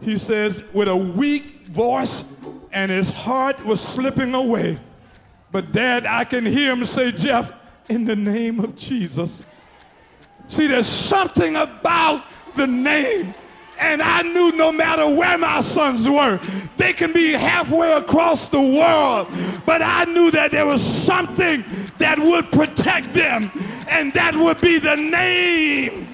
he 0.00 0.18
says, 0.18 0.64
with 0.72 0.88
a 0.88 0.96
weak 0.96 1.64
voice, 1.66 2.24
and 2.72 2.90
his 2.90 3.08
heart 3.08 3.64
was 3.64 3.80
slipping 3.80 4.34
away. 4.34 4.80
But 5.50 5.72
dad, 5.72 6.06
I 6.06 6.24
can 6.24 6.44
hear 6.44 6.72
him 6.72 6.84
say, 6.84 7.12
Jeff, 7.12 7.52
in 7.88 8.04
the 8.04 8.16
name 8.16 8.60
of 8.60 8.76
Jesus. 8.76 9.44
See, 10.48 10.66
there's 10.66 10.86
something 10.86 11.56
about 11.56 12.24
the 12.56 12.66
name. 12.66 13.34
And 13.80 14.02
I 14.02 14.22
knew 14.22 14.52
no 14.52 14.72
matter 14.72 15.08
where 15.08 15.38
my 15.38 15.60
sons 15.60 16.08
were, 16.08 16.40
they 16.76 16.92
can 16.92 17.12
be 17.12 17.32
halfway 17.32 17.92
across 17.92 18.48
the 18.48 18.60
world. 18.60 19.28
But 19.64 19.82
I 19.82 20.04
knew 20.04 20.30
that 20.32 20.50
there 20.50 20.66
was 20.66 20.82
something 20.82 21.64
that 21.98 22.18
would 22.18 22.50
protect 22.50 23.14
them, 23.14 23.50
and 23.88 24.12
that 24.14 24.34
would 24.34 24.60
be 24.60 24.78
the 24.78 24.96
name. 24.96 26.08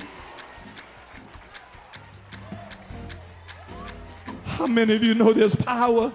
How 4.44 4.66
many 4.66 4.94
of 4.94 5.03
you 5.03 5.14
know 5.14 5.33
there's 5.33 5.55
power? 5.55 6.12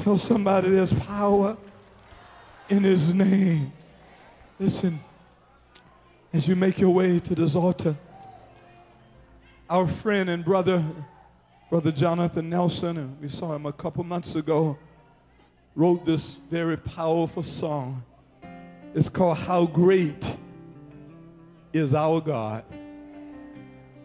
Tell 0.00 0.16
somebody 0.16 0.70
there's 0.70 0.94
power 0.94 1.58
in 2.70 2.84
his 2.84 3.12
name. 3.12 3.70
Listen, 4.58 4.98
as 6.32 6.48
you 6.48 6.56
make 6.56 6.78
your 6.78 6.88
way 6.88 7.20
to 7.20 7.34
this 7.34 7.54
altar, 7.54 7.94
our 9.68 9.86
friend 9.86 10.30
and 10.30 10.42
brother, 10.42 10.82
Brother 11.68 11.92
Jonathan 11.92 12.48
Nelson, 12.48 13.18
we 13.20 13.28
saw 13.28 13.54
him 13.54 13.66
a 13.66 13.72
couple 13.74 14.02
months 14.02 14.34
ago, 14.34 14.78
wrote 15.76 16.06
this 16.06 16.40
very 16.50 16.78
powerful 16.78 17.42
song. 17.42 18.02
It's 18.94 19.10
called 19.10 19.36
How 19.36 19.66
Great 19.66 20.34
is 21.74 21.92
Our 21.94 22.22
God. 22.22 22.64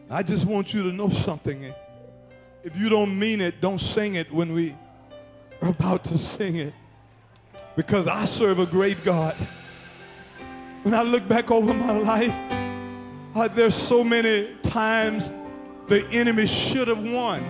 I 0.09 0.24
just 0.24 0.45
want 0.45 0.74
you 0.74 0.84
to 0.84 0.91
know 0.91 1.07
something. 1.07 1.74
If 2.65 2.76
you 2.76 2.89
don't 2.89 3.17
mean 3.17 3.39
it, 3.39 3.61
don't 3.61 3.80
sing 3.80 4.15
it 4.15 4.30
when 4.30 4.51
we 4.51 4.76
about 5.68 6.03
to 6.05 6.18
sing 6.18 6.55
it. 6.55 6.74
Because 7.76 8.07
I 8.07 8.26
serve 8.26 8.59
a 8.59 8.66
great 8.66 9.03
God. 9.03 9.36
When 10.84 10.93
I 10.93 11.01
look 11.01 11.28
back 11.28 11.51
over 11.51 11.74
my 11.74 11.97
life, 11.97 12.36
uh, 13.36 13.47
there's 13.49 13.76
so 13.76 14.03
many 14.03 14.55
times 14.63 15.32
the 15.88 16.05
enemy 16.07 16.45
should 16.45 16.88
have 16.88 17.03
won. 17.03 17.43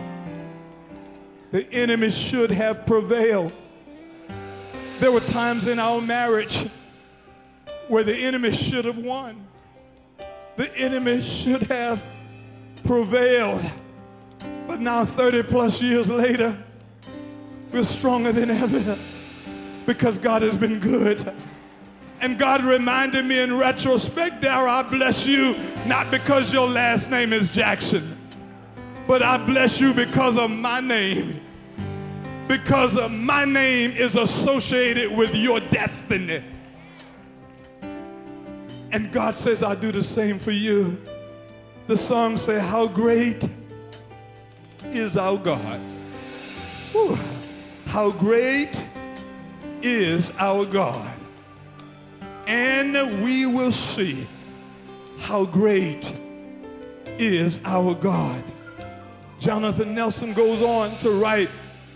The 1.51 1.72
enemy 1.72 2.09
should 2.09 2.51
have 2.51 2.86
prevailed. 2.86 3.53
There 4.99 5.11
were 5.11 5.20
times 5.22 5.68
in 5.68 5.80
our 5.80 6.01
marriage 6.01 6.66
where 7.88 8.03
the 8.03 8.16
enemy 8.16 8.51
should 8.51 8.86
have 8.86 8.97
won. 8.97 9.45
The 10.55 10.76
enemy 10.78 11.22
should 11.22 11.63
have 11.63 12.03
prevailed. 12.84 13.63
But 14.68 14.80
now, 14.80 15.05
30 15.05 15.43
plus 15.43 15.82
years 15.82 16.09
later, 16.09 16.57
we're 17.76 17.84
stronger 17.84 18.32
than 18.32 18.49
ever 18.49 18.97
because 19.86 20.17
God 20.17 20.43
has 20.43 20.55
been 20.55 20.80
good. 20.80 21.34
And 22.21 22.39
God 22.39 22.63
reminded 22.63 23.26
me 23.26 23.39
in 23.39 23.57
retrospect, 23.57 24.39
Dara, 24.39 24.71
I 24.71 24.84
bless 24.84 25.28
you 25.28 25.57
not 25.86 26.09
because 26.09 26.53
your 26.53 26.69
last 26.69 27.09
name 27.09 27.34
is 27.34 27.49
Jackson, 27.51 28.17
but 29.05 29.21
I 29.21 29.36
bless 29.45 29.82
you 29.82 29.93
because 29.93 30.38
of 30.38 30.49
my 30.49 30.80
name. 30.80 31.41
Because 32.47 32.95
of 32.95 33.11
my 33.11 33.43
name 33.43 33.91
is 33.91 34.15
associated 34.15 35.13
with 35.13 35.36
your 35.36 35.59
destiny. 35.59 36.45
And 38.93 39.11
God 39.11 39.36
says, 39.36 39.61
I 39.61 39.76
do 39.76 39.91
the 39.91 40.03
same 40.03 40.39
for 40.39 40.51
you. 40.51 40.97
The 41.88 41.97
song 41.97 42.38
say, 42.38 42.57
How 42.57 42.88
great 42.88 43.49
is 44.86 45.17
our 45.17 45.38
God. 45.38 45.82
Whew. 46.93 47.19
How 47.96 48.12
great 48.12 48.84
is 49.82 50.30
our 50.38 50.66
God. 50.66 51.14
And 52.46 53.24
we 53.24 53.46
will 53.46 53.72
see 53.72 54.28
how 55.20 55.46
great 55.46 56.12
is 57.18 57.62
our 57.64 57.96
God. 57.96 58.43
Jonathan 59.39 59.96
Nelson 59.96 60.34
goes 60.34 60.62
on 60.62 60.98
to 60.98 61.12
write, 61.12 61.50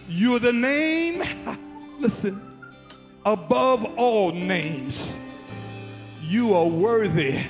You're 0.08 0.40
the 0.40 0.54
name, 0.54 1.22
listen, 2.00 2.50
above 3.26 3.84
all 3.98 4.32
names. 4.32 5.18
You 6.22 6.54
are 6.54 6.66
worthy 6.66 7.42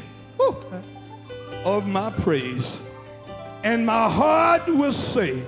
of 1.64 1.86
my 1.86 2.10
praise. 2.10 2.82
And 3.64 3.86
my 3.86 4.10
heart 4.10 4.66
will 4.66 4.92
say, 4.92 5.44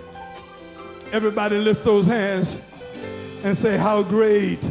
Everybody 1.11 1.57
lift 1.57 1.83
those 1.83 2.05
hands 2.05 2.59
and 3.43 3.55
say, 3.57 3.77
How 3.77 4.03
great, 4.03 4.69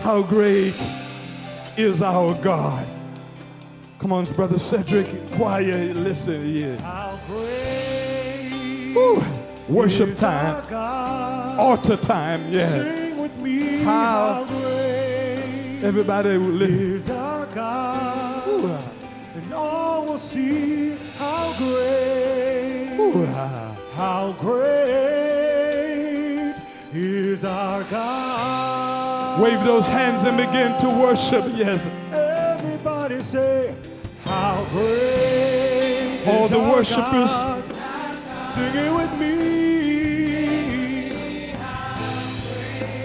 how 0.00 0.22
great 0.22 0.74
is 1.76 2.02
our 2.02 2.34
God. 2.42 2.86
Come 3.98 4.12
on, 4.12 4.24
Brother 4.34 4.58
Cedric, 4.58 5.08
choir, 5.32 5.92
listen, 5.94 6.48
yeah. 6.54 6.80
How 6.80 7.18
great 7.26 8.94
Woo. 8.94 9.22
Worship 9.68 10.16
time, 10.16 10.62
altar 11.58 11.96
time, 11.96 12.50
yeah. 12.52 12.68
Sing 12.68 13.20
with 13.20 13.36
me. 13.38 13.82
How- 13.82 14.44
How, 14.44 14.44
great 14.44 15.80
Everybody 15.84 16.38
lift. 16.38 16.72
is 16.72 17.10
our 17.10 17.46
God. 17.46 18.48
Ooh, 18.48 18.78
And 19.34 19.52
all 19.52 20.06
will 20.06 20.18
see 20.18 20.96
how 21.18 21.52
great, 21.58 22.96
ooh, 22.98 23.26
how 23.94 24.34
great 24.40 25.17
is 27.38 27.44
our 27.44 27.84
God. 27.84 29.40
Wave 29.40 29.62
those 29.64 29.86
hands 29.86 30.24
and 30.24 30.36
begin 30.36 30.76
to 30.80 30.88
worship, 30.88 31.44
yes. 31.54 31.86
Everybody 32.12 33.22
say, 33.22 33.74
How 34.24 34.64
great 34.72 36.24
All 36.26 36.44
is 36.46 36.50
the 36.50 36.58
our 36.60 36.70
worshipers. 36.72 37.30
God. 37.30 37.64
Sing 38.54 38.74
it 38.74 38.92
with 38.94 39.12
me. 39.20 39.34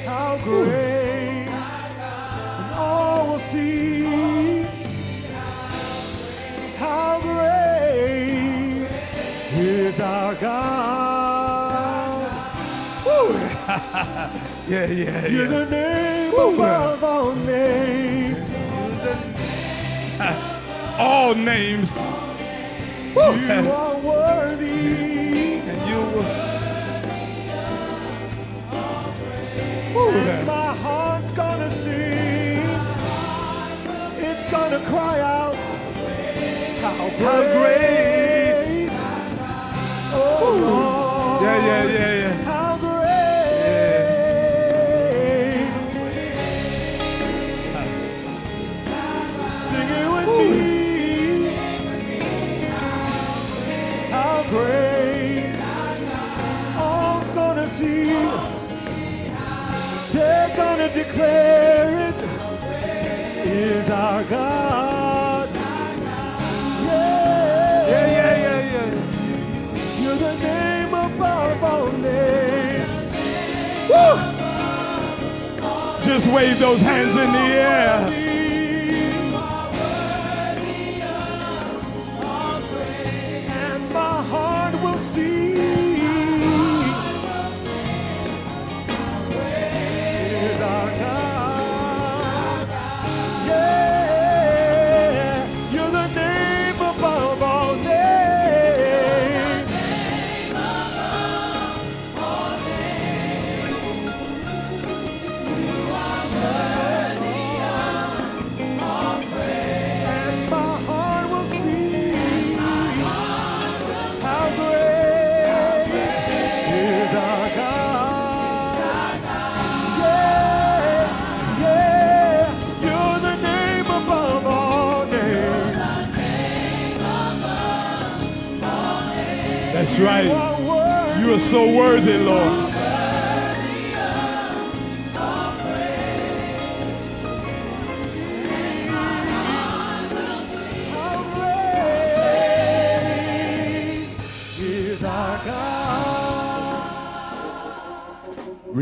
How 0.06 0.38
great, 0.44 1.48
and 1.48 2.74
all 2.74 3.28
will 3.28 3.40
see. 3.40 4.64
How 6.78 7.20
great 7.22 8.88
is 9.56 10.00
our 10.00 10.36
God. 10.36 10.83
Yeah, 14.68 14.86
yeah, 14.88 15.28
You're 15.28 15.44
yeah. 15.44 15.48
the 15.50 15.66
name 15.66 16.32
Woo. 16.34 16.54
above 16.56 17.04
all 17.04 17.36
names. 17.36 18.40
All 21.00 21.34
names. 21.36 21.92
You 21.96 23.22
are 23.72 23.98
worthy. 23.98 25.60
And 25.60 25.90
you 25.90 26.00
will. 26.14 26.26
And 30.16 30.48
my 30.48 30.74
heart's 30.76 31.32
gonna 31.32 31.70
sing. 31.72 32.62
It's 34.18 34.44
gonna 34.52 34.80
cry 34.86 35.20
out. 35.20 35.56
How 36.82 37.10
great. 37.10 37.20
How 37.22 37.42
great. 37.60 38.90
Oh, 40.14 40.58
Lord. 40.62 41.44
Yeah, 41.44 41.58
yeah, 41.66 41.84
yeah, 41.84 42.14
yeah. 42.22 42.23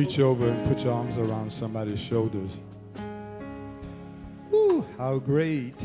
Reach 0.02 0.18
over 0.18 0.50
and 0.50 0.68
put 0.68 0.84
your 0.84 0.94
arms 0.94 1.20
around 1.20 1.52
somebody's 1.52 2.00
shoulders. 2.00 2.50
Woo, 4.50 4.84
how 4.98 5.20
great. 5.20 5.76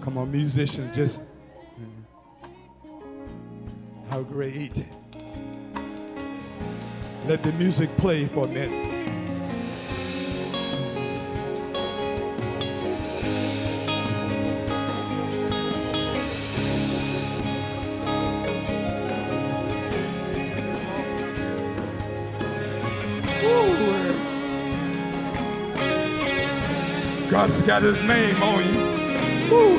Come 0.00 0.16
on, 0.16 0.32
musicians, 0.32 0.96
just. 0.96 1.20
How 4.08 4.22
great. 4.22 4.82
Let 7.26 7.42
the 7.42 7.52
music 7.58 7.94
play 7.98 8.24
for 8.24 8.46
a 8.46 8.48
minute. 8.48 8.93
Got 27.66 27.82
his 27.82 28.02
name 28.02 28.42
on 28.42 28.62
you. 28.62 28.80
Woo. 29.50 29.78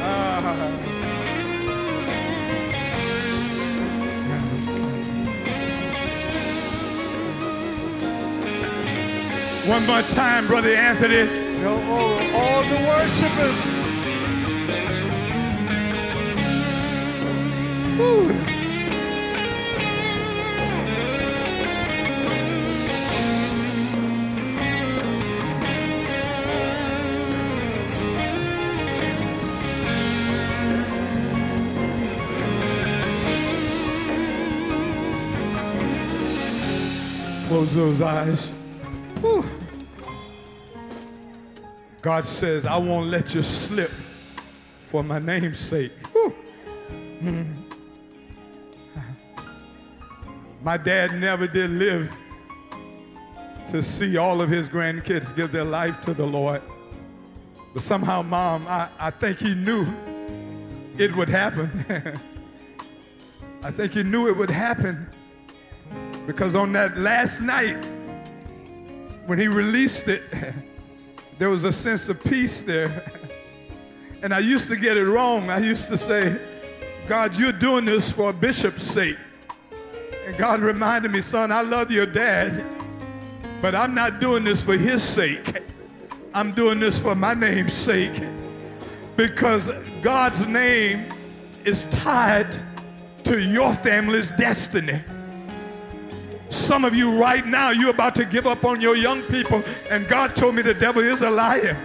Ah. 0.00 0.78
One 9.66 9.86
more 9.86 10.02
time, 10.14 10.46
Brother 10.48 10.70
Anthony. 10.70 11.26
No, 11.62 11.74
oh, 11.76 12.32
all 12.34 12.62
the 12.64 12.76
worshipers. 12.88 13.78
Close 37.48 37.74
those 37.74 38.02
eyes. 38.02 38.50
Whew. 39.22 39.42
God 42.02 42.26
says, 42.26 42.66
I 42.66 42.76
won't 42.76 43.06
let 43.06 43.34
you 43.34 43.40
slip 43.40 43.90
for 44.84 45.02
my 45.02 45.18
name's 45.18 45.58
sake. 45.58 45.92
Mm. 47.22 47.56
My 50.62 50.76
dad 50.76 51.18
never 51.18 51.46
did 51.46 51.70
live 51.70 52.14
to 53.70 53.82
see 53.82 54.18
all 54.18 54.42
of 54.42 54.50
his 54.50 54.68
grandkids 54.68 55.34
give 55.34 55.50
their 55.50 55.64
life 55.64 56.02
to 56.02 56.12
the 56.12 56.26
Lord. 56.26 56.60
But 57.72 57.82
somehow, 57.82 58.20
Mom, 58.20 58.66
I, 58.68 58.90
I 58.98 59.10
think 59.10 59.38
he 59.38 59.54
knew 59.54 59.86
it 60.98 61.16
would 61.16 61.30
happen. 61.30 61.82
I 63.62 63.70
think 63.70 63.94
he 63.94 64.02
knew 64.02 64.28
it 64.28 64.36
would 64.36 64.50
happen 64.50 65.08
because 66.28 66.54
on 66.54 66.74
that 66.74 66.98
last 66.98 67.40
night, 67.40 67.82
when 69.24 69.38
he 69.38 69.48
released 69.48 70.08
it, 70.08 70.22
there 71.38 71.48
was 71.48 71.64
a 71.64 71.72
sense 71.72 72.10
of 72.10 72.22
peace 72.22 72.60
there. 72.60 73.10
And 74.20 74.34
I 74.34 74.40
used 74.40 74.66
to 74.66 74.74
get 74.74 74.96
it 74.96 75.06
wrong. 75.06 75.48
I 75.48 75.58
used 75.58 75.86
to 75.90 75.96
say, 75.96 76.36
God, 77.06 77.38
you're 77.38 77.52
doing 77.52 77.84
this 77.84 78.10
for 78.10 78.30
a 78.30 78.32
bishop's 78.32 78.82
sake. 78.82 79.16
And 80.26 80.36
God 80.36 80.58
reminded 80.58 81.12
me, 81.12 81.20
son, 81.20 81.52
I 81.52 81.60
love 81.60 81.92
your 81.92 82.04
dad, 82.04 82.66
but 83.62 83.76
I'm 83.76 83.94
not 83.94 84.18
doing 84.18 84.42
this 84.42 84.60
for 84.60 84.76
his 84.76 85.04
sake. 85.04 85.62
I'm 86.34 86.50
doing 86.50 86.80
this 86.80 86.98
for 86.98 87.14
my 87.14 87.32
name's 87.32 87.74
sake. 87.74 88.20
Because 89.16 89.70
God's 90.02 90.44
name 90.48 91.10
is 91.64 91.84
tied 91.84 92.60
to 93.22 93.40
your 93.40 93.72
family's 93.72 94.32
destiny. 94.32 95.00
Some 96.50 96.84
of 96.84 96.94
you 96.94 97.20
right 97.20 97.46
now, 97.46 97.70
you're 97.70 97.90
about 97.90 98.14
to 98.16 98.24
give 98.24 98.46
up 98.46 98.64
on 98.64 98.80
your 98.80 98.96
young 98.96 99.22
people, 99.22 99.62
and 99.90 100.08
God 100.08 100.34
told 100.34 100.54
me 100.54 100.62
the 100.62 100.74
devil 100.74 101.02
is 101.02 101.22
a 101.22 101.30
liar. 101.30 101.76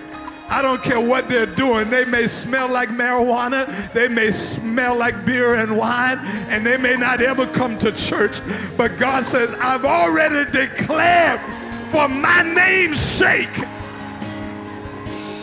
I 0.50 0.62
don't 0.62 0.84
care 0.84 1.00
what 1.00 1.30
they're 1.30 1.46
doing. 1.46 1.90
They 1.90 2.06
may 2.06 2.28
smell 2.28 2.70
like 2.70 2.90
marijuana, 2.90 3.92
they 3.94 4.08
may 4.08 4.32
smell 4.32 4.96
like 4.96 5.26
beer 5.26 5.56
and 5.56 5.78
wine, 5.78 6.20
and 6.50 6.66
they 6.66 6.78
may 6.78 6.96
not 6.96 7.22
ever 7.22 7.48
come 7.48 7.78
to 7.80 7.92
church. 7.92 8.40
But 8.78 8.98
God 8.98 9.26
says, 9.26 9.52
I've 9.60 9.86
already 9.86 10.50
declared 10.52 11.42
for 11.88 12.08
my 12.08 12.42
name's 12.42 13.00
sake, 13.00 13.56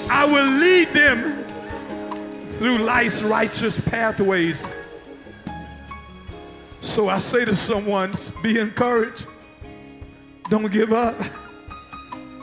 I 0.08 0.24
will 0.24 0.50
lead 0.58 0.88
them 0.88 1.44
through 2.58 2.78
life's 2.78 3.22
righteous 3.22 3.80
pathways. 3.80 4.66
So 6.80 7.08
I 7.08 7.18
say 7.18 7.44
to 7.44 7.54
someone, 7.54 8.14
be 8.42 8.58
encouraged. 8.58 9.26
Don't 10.48 10.70
give 10.72 10.92
up. 10.92 11.20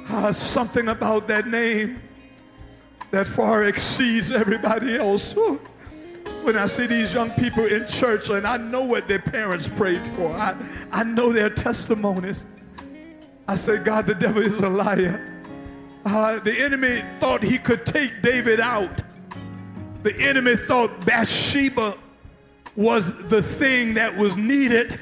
Uh, 0.09 0.31
something 0.31 0.87
about 0.87 1.27
that 1.27 1.47
name 1.47 2.01
that 3.11 3.27
far 3.27 3.65
exceeds 3.65 4.31
everybody 4.31 4.95
else. 4.95 5.33
Whew. 5.33 5.59
When 6.43 6.55
I 6.57 6.67
see 6.67 6.87
these 6.87 7.13
young 7.13 7.31
people 7.31 7.65
in 7.65 7.85
church 7.87 8.29
and 8.29 8.47
I 8.47 8.55
know 8.55 8.81
what 8.81 9.09
their 9.09 9.19
parents 9.19 9.67
prayed 9.67 10.05
for, 10.15 10.31
I, 10.31 10.55
I 10.91 11.03
know 11.03 11.33
their 11.33 11.49
testimonies. 11.49 12.45
I 13.49 13.55
say, 13.55 13.77
God, 13.77 14.05
the 14.05 14.15
devil 14.15 14.41
is 14.41 14.57
a 14.59 14.69
liar. 14.69 15.43
Uh, 16.05 16.39
the 16.39 16.57
enemy 16.57 17.03
thought 17.19 17.43
he 17.43 17.57
could 17.57 17.85
take 17.85 18.21
David 18.21 18.61
out. 18.61 19.01
The 20.03 20.15
enemy 20.21 20.55
thought 20.55 21.05
Bathsheba 21.05 21.97
was 22.77 23.11
the 23.27 23.41
thing 23.41 23.95
that 23.95 24.15
was 24.15 24.37
needed 24.37 24.99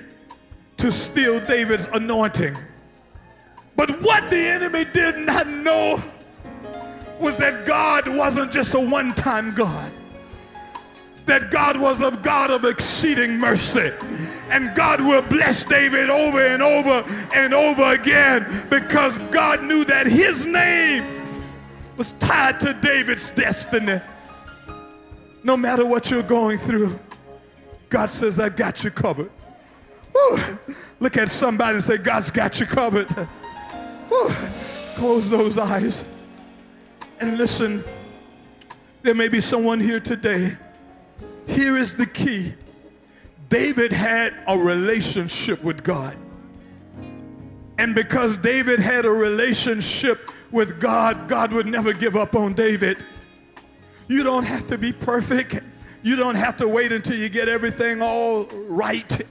to 0.78 0.92
steal 0.92 1.40
David's 1.42 1.88
anointing. 1.88 2.58
But 3.76 3.92
what 4.02 4.30
the 4.30 4.38
enemy 4.38 4.86
did 4.86 5.18
not 5.18 5.48
know 5.48 6.02
was 7.20 7.36
that 7.38 7.66
God 7.66 8.08
wasn't 8.08 8.52
just 8.52 8.74
a 8.74 8.80
one 8.80 9.14
time 9.14 9.54
God. 9.54 9.92
That 11.26 11.52
God 11.52 11.78
was 11.78 12.02
a 12.02 12.12
God 12.12 12.50
of 12.50 12.64
exceeding 12.66 13.38
mercy. 13.38 13.92
And 14.50 14.74
God 14.76 15.02
will 15.02 15.24
bless 15.24 15.64
David 15.64 16.10
over 16.10 16.46
and 16.46 16.64
over 16.64 17.04
and 17.34 17.54
over 17.54 17.94
again 17.94 18.68
because 18.70 19.18
God 19.32 19.64
knew 19.64 19.84
that 19.86 20.08
his 20.08 20.46
name 20.46 21.04
was 21.98 22.14
tied 22.20 22.60
to 22.62 22.74
David's 22.74 23.32
destiny. 23.32 24.00
No 25.44 25.58
matter 25.58 25.86
what 25.86 26.10
you're 26.12 26.24
going 26.24 26.60
through, 26.60 27.00
God 27.90 28.10
says, 28.10 28.40
I 28.40 28.50
got 28.50 28.84
you 28.84 28.92
covered. 28.92 29.32
Look 31.00 31.18
at 31.18 31.30
somebody 31.30 31.76
and 31.76 31.84
say, 31.84 31.98
God's 31.98 32.32
got 32.32 32.60
you 32.60 32.66
covered. 32.66 33.08
Close 34.96 35.30
those 35.30 35.58
eyes 35.58 36.06
and 37.20 37.38
listen. 37.38 37.84
There 39.02 39.14
may 39.14 39.28
be 39.28 39.42
someone 39.42 39.80
here 39.80 40.00
today. 40.00 40.58
Here 41.48 41.78
is 41.78 41.94
the 41.94 42.06
key 42.06 42.54
David 43.50 43.92
had 43.92 44.34
a 44.48 44.58
relationship 44.58 45.64
with 45.64 45.84
God. 45.84 46.18
And 47.78 47.94
because 47.94 48.38
David 48.38 48.80
had 48.80 49.06
a 49.06 49.12
relationship 49.12 50.32
with 50.52 50.80
God, 50.80 51.28
God 51.28 51.52
would 51.52 51.68
never 51.68 51.94
give 51.94 52.16
up 52.16 52.36
on 52.36 52.54
David. 52.54 53.04
You 54.08 54.24
don't 54.24 54.44
have 54.44 54.68
to 54.70 54.78
be 54.78 54.92
perfect. 54.92 55.60
You 56.06 56.16
don't 56.16 56.36
have 56.36 56.56
to 56.58 56.68
wait 56.68 56.92
until 56.92 57.18
you 57.18 57.30
get 57.30 57.50
everything 57.50 58.00
all 58.00 58.46
right. 58.46 59.26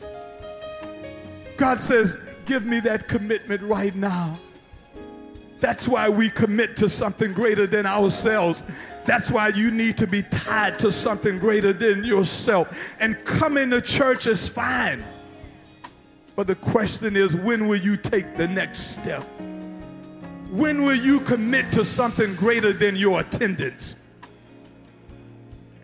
God 1.56 1.78
says, 1.78 2.16
Give 2.46 2.66
me 2.66 2.80
that 2.80 3.06
commitment 3.06 3.62
right 3.62 3.94
now. 3.94 4.40
That's 5.60 5.86
why 5.86 6.08
we 6.08 6.28
commit 6.28 6.76
to 6.78 6.88
something 6.88 7.32
greater 7.32 7.68
than 7.68 7.86
ourselves. 7.86 8.64
That's 9.04 9.30
why 9.30 9.48
you 9.50 9.70
need 9.70 9.96
to 9.98 10.08
be 10.08 10.24
tied 10.24 10.80
to 10.80 10.90
something 10.90 11.38
greater 11.38 11.72
than 11.72 12.02
yourself. 12.02 12.76
And 12.98 13.24
coming 13.24 13.70
to 13.70 13.80
church 13.80 14.26
is 14.26 14.48
fine. 14.48 15.04
But 16.34 16.48
the 16.48 16.56
question 16.56 17.14
is, 17.14 17.36
when 17.36 17.68
will 17.68 17.80
you 17.80 17.96
take 17.96 18.36
the 18.36 18.48
next 18.48 18.94
step? 18.94 19.22
When 20.50 20.82
will 20.82 20.96
you 20.96 21.20
commit 21.20 21.70
to 21.70 21.84
something 21.84 22.34
greater 22.34 22.72
than 22.72 22.96
your 22.96 23.20
attendance? 23.20 23.94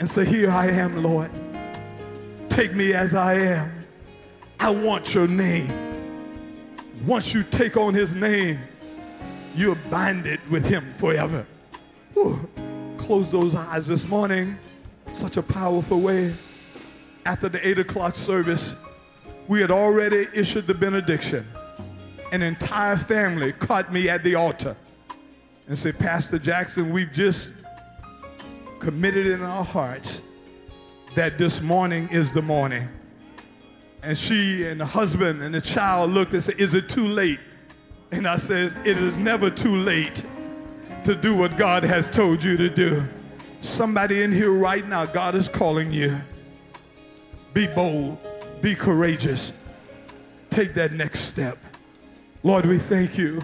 And 0.01 0.09
say, 0.09 0.24
Here 0.24 0.51
I 0.51 0.66
am, 0.66 1.03
Lord. 1.03 1.30
Take 2.48 2.74
me 2.74 2.94
as 2.94 3.14
I 3.14 3.34
am. 3.34 3.86
I 4.59 4.70
want 4.70 5.14
your 5.14 5.28
name. 5.28 5.72
Once 7.07 7.32
you 7.32 7.42
take 7.44 7.76
on 7.76 7.94
his 7.94 8.14
name, 8.14 8.59
you're 9.55 9.74
binded 9.74 10.40
with 10.51 10.64
him 10.64 10.92
forever. 10.98 11.46
Whew. 12.14 12.48
Close 12.98 13.30
those 13.30 13.55
eyes 13.55 13.86
this 13.86 14.07
morning. 14.07 14.59
Such 15.12 15.36
a 15.36 15.42
powerful 15.42 16.01
way. 16.01 16.34
After 17.24 17.48
the 17.48 17.66
8 17.66 17.78
o'clock 17.80 18.14
service, 18.14 18.74
we 19.48 19.61
had 19.61 19.70
already 19.70 20.28
issued 20.34 20.66
the 20.66 20.74
benediction. 20.74 21.46
An 22.32 22.42
entire 22.42 22.96
family 22.96 23.53
caught 23.53 23.92
me 23.92 24.09
at 24.09 24.22
the 24.22 24.34
altar 24.34 24.76
and 25.66 25.76
said, 25.76 25.98
Pastor 25.98 26.38
Jackson, 26.38 26.90
we've 26.90 27.12
just 27.12 27.59
committed 28.81 29.26
in 29.26 29.43
our 29.43 29.64
hearts 29.64 30.22
that 31.14 31.39
this 31.39 31.61
morning 31.61 32.09
is 32.09 32.33
the 32.33 32.43
morning. 32.43 32.89
And 34.03 34.16
she 34.16 34.66
and 34.66 34.81
the 34.81 34.87
husband 34.87 35.43
and 35.43 35.55
the 35.55 35.61
child 35.61 36.11
looked 36.11 36.33
and 36.33 36.43
said, 36.43 36.59
Is 36.59 36.74
it 36.74 36.89
too 36.89 37.07
late? 37.07 37.39
And 38.11 38.26
I 38.26 38.37
says, 38.37 38.74
It 38.85 38.99
is 38.99 39.18
never 39.18 39.51
too 39.51 39.76
late 39.76 40.24
to 41.05 41.14
do 41.14 41.37
what 41.37 41.57
God 41.57 41.85
has 41.85 42.09
told 42.09 42.43
you 42.43 42.57
to 42.57 42.68
do. 42.68 43.07
Somebody 43.61 44.22
in 44.22 44.33
here 44.33 44.53
right 44.53 44.87
now, 44.87 45.05
God 45.05 45.35
is 45.35 45.49
calling 45.49 45.91
you. 45.91 46.20
Be 47.53 47.66
bold, 47.66 48.18
be 48.62 48.74
courageous, 48.74 49.53
take 50.49 50.72
that 50.74 50.93
next 50.93 51.20
step. 51.20 51.59
Lord, 52.43 52.64
we 52.64 52.78
thank 52.78 53.18
you. 53.18 53.43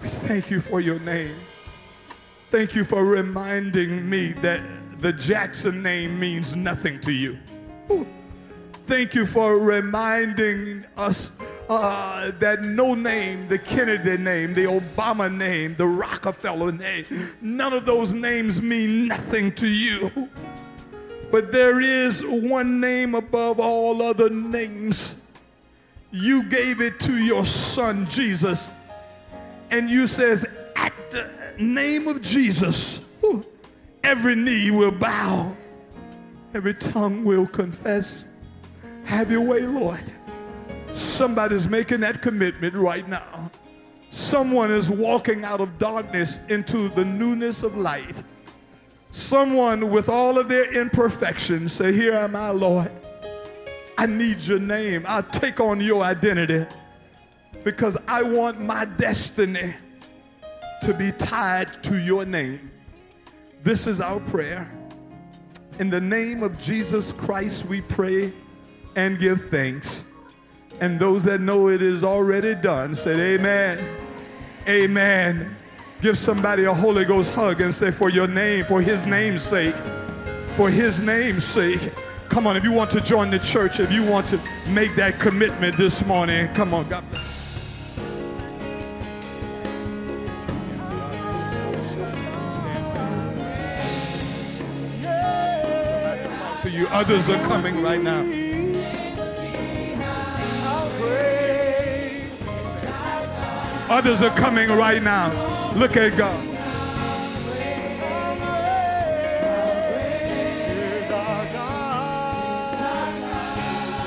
We 0.00 0.08
thank 0.08 0.50
you 0.50 0.60
for 0.60 0.80
your 0.80 0.98
name. 1.00 1.36
Thank 2.50 2.74
you 2.74 2.84
for 2.84 3.04
reminding 3.04 4.08
me 4.08 4.32
that 4.34 4.60
the 5.00 5.12
Jackson 5.12 5.82
name 5.82 6.18
means 6.18 6.54
nothing 6.54 7.00
to 7.00 7.12
you. 7.12 7.38
Thank 8.86 9.14
you 9.16 9.26
for 9.26 9.58
reminding 9.58 10.84
us 10.96 11.32
uh, 11.68 12.30
that 12.38 12.62
no 12.62 12.94
name, 12.94 13.48
the 13.48 13.58
Kennedy 13.58 14.16
name, 14.16 14.54
the 14.54 14.64
Obama 14.64 15.34
name, 15.34 15.74
the 15.76 15.86
Rockefeller 15.88 16.70
name, 16.70 17.04
none 17.40 17.72
of 17.72 17.84
those 17.84 18.12
names 18.12 18.62
mean 18.62 19.08
nothing 19.08 19.52
to 19.56 19.66
you. 19.66 20.30
But 21.32 21.50
there 21.50 21.80
is 21.80 22.24
one 22.24 22.80
name 22.80 23.16
above 23.16 23.58
all 23.58 24.00
other 24.00 24.30
names. 24.30 25.16
You 26.12 26.44
gave 26.44 26.80
it 26.80 27.00
to 27.00 27.16
your 27.18 27.44
son 27.44 28.06
Jesus. 28.06 28.70
And 29.72 29.90
you 29.90 30.06
says, 30.06 30.46
at 30.76 30.92
name 31.58 32.08
of 32.08 32.22
Jesus, 32.22 33.00
every 34.02 34.36
knee 34.36 34.70
will 34.70 34.90
bow, 34.90 35.56
every 36.54 36.74
tongue 36.74 37.24
will 37.24 37.46
confess. 37.46 38.26
Have 39.04 39.30
your 39.30 39.42
way, 39.42 39.60
Lord. 39.60 40.12
Somebody's 40.94 41.68
making 41.68 42.00
that 42.00 42.22
commitment 42.22 42.74
right 42.74 43.08
now. 43.08 43.50
Someone 44.10 44.70
is 44.70 44.90
walking 44.90 45.44
out 45.44 45.60
of 45.60 45.78
darkness 45.78 46.40
into 46.48 46.88
the 46.88 47.04
newness 47.04 47.62
of 47.62 47.76
light. 47.76 48.22
Someone 49.10 49.90
with 49.90 50.08
all 50.08 50.38
of 50.38 50.48
their 50.48 50.72
imperfections 50.72 51.72
say, 51.72 51.92
Here 51.92 52.14
am 52.14 52.36
I, 52.36 52.50
Lord. 52.50 52.90
I 53.98 54.06
need 54.06 54.40
your 54.40 54.58
name. 54.58 55.04
I'll 55.06 55.22
take 55.22 55.60
on 55.60 55.80
your 55.80 56.02
identity 56.02 56.66
because 57.64 57.96
I 58.06 58.22
want 58.22 58.60
my 58.60 58.84
destiny 58.84 59.74
to 60.82 60.94
be 60.94 61.12
tied 61.12 61.82
to 61.84 61.98
your 61.98 62.24
name. 62.24 62.70
This 63.62 63.86
is 63.86 64.00
our 64.00 64.20
prayer. 64.20 64.70
In 65.78 65.90
the 65.90 66.00
name 66.00 66.42
of 66.42 66.60
Jesus 66.60 67.12
Christ, 67.12 67.66
we 67.66 67.80
pray 67.80 68.32
and 68.94 69.18
give 69.18 69.50
thanks. 69.50 70.04
And 70.80 70.98
those 70.98 71.24
that 71.24 71.40
know 71.40 71.68
it 71.68 71.82
is 71.82 72.04
already 72.04 72.54
done 72.54 72.94
said, 72.94 73.18
Amen. 73.18 73.78
Amen. 74.68 75.56
Give 76.02 76.16
somebody 76.18 76.64
a 76.64 76.74
Holy 76.74 77.04
Ghost 77.04 77.32
hug 77.32 77.60
and 77.60 77.74
say, 77.74 77.90
For 77.90 78.10
your 78.10 78.26
name, 78.26 78.64
for 78.66 78.82
his 78.82 79.06
name's 79.06 79.42
sake, 79.42 79.74
for 80.56 80.70
his 80.70 81.00
name's 81.00 81.44
sake. 81.44 81.92
Come 82.28 82.46
on, 82.46 82.56
if 82.56 82.64
you 82.64 82.72
want 82.72 82.90
to 82.90 83.00
join 83.00 83.30
the 83.30 83.38
church, 83.38 83.80
if 83.80 83.92
you 83.92 84.02
want 84.02 84.28
to 84.28 84.40
make 84.68 84.94
that 84.96 85.18
commitment 85.18 85.76
this 85.76 86.04
morning, 86.04 86.52
come 86.54 86.74
on. 86.74 86.88
God 86.88 87.08
bless. 87.10 87.35
You, 96.76 96.86
others 96.88 97.30
are 97.30 97.42
coming 97.46 97.82
right 97.82 98.02
now. 98.02 98.22
Others 103.88 104.22
are 104.22 104.36
coming 104.36 104.68
right 104.68 105.02
now. 105.02 105.72
Look 105.74 105.96
at 105.96 106.16
God. 106.16 106.44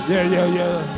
Yeah, 0.09 0.27
yeah, 0.27 0.45
yeah. 0.47 0.95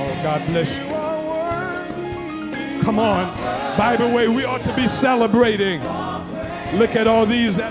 Oh, 0.00 0.20
God 0.22 0.46
bless 0.46 0.78
you. 0.78 0.87
Come 2.88 3.00
on. 3.00 3.76
By 3.76 3.96
the 3.96 4.06
way, 4.06 4.28
we 4.28 4.46
ought 4.46 4.62
to 4.62 4.74
be 4.74 4.88
celebrating. 4.88 5.82
Look 6.78 6.96
at 6.96 7.06
all 7.06 7.26
these 7.26 7.54
that. 7.56 7.70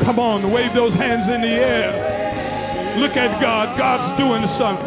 Come 0.00 0.18
on, 0.18 0.52
wave 0.52 0.74
those 0.74 0.92
hands 0.92 1.28
in 1.30 1.40
the 1.40 1.48
air. 1.48 2.98
Look 2.98 3.16
at 3.16 3.40
God. 3.40 3.78
God's 3.78 4.14
doing 4.18 4.46
something. 4.46 4.84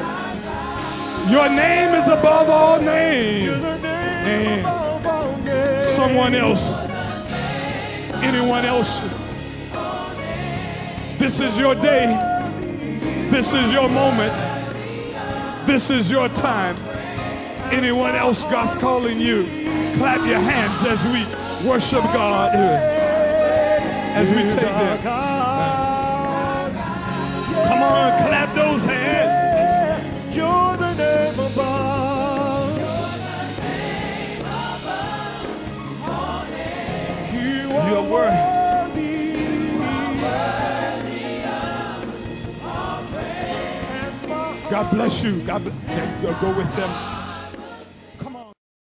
Your 1.31 1.49
name 1.49 1.95
is 1.95 2.07
above 2.07 2.47
all 2.47 2.79
names. 2.79 3.57
someone 5.83 6.35
else, 6.35 6.75
anyone 8.23 8.65
else. 8.65 9.01
This 11.17 11.39
is 11.39 11.57
your 11.57 11.73
day. 11.73 12.05
This 13.31 13.55
is 13.55 13.73
your 13.73 13.89
moment. 13.89 14.35
This 15.65 15.89
is 15.89 16.11
your 16.11 16.29
time. 16.29 16.75
Anyone 17.71 18.15
else, 18.15 18.43
God's 18.45 18.75
calling 18.75 19.19
you. 19.19 19.43
Clap 19.97 20.25
your 20.27 20.39
hands 20.39 20.83
as 20.83 21.05
we 21.05 21.23
worship 21.67 22.03
God. 22.13 22.51
As 22.55 24.29
we 24.31 24.37
take 24.37 24.59
them. 24.59 25.03
Come 27.67 27.83
on, 27.83 28.27
clap 28.27 28.55
those 28.55 28.83
hands. 28.85 30.35
You're 30.35 30.77
the 30.77 30.93
name 30.95 31.39
above. 31.39 32.77
You 37.33 37.71
are 37.77 37.89
You're 37.89 38.09
worthy. 38.11 38.59
worthy. 38.89 39.39
God 44.69 44.89
bless 44.91 45.23
you. 45.23 45.41
God 45.41 45.63
bless. 45.63 46.41
Go 46.41 46.57
with 46.57 46.75
them. 46.75 47.18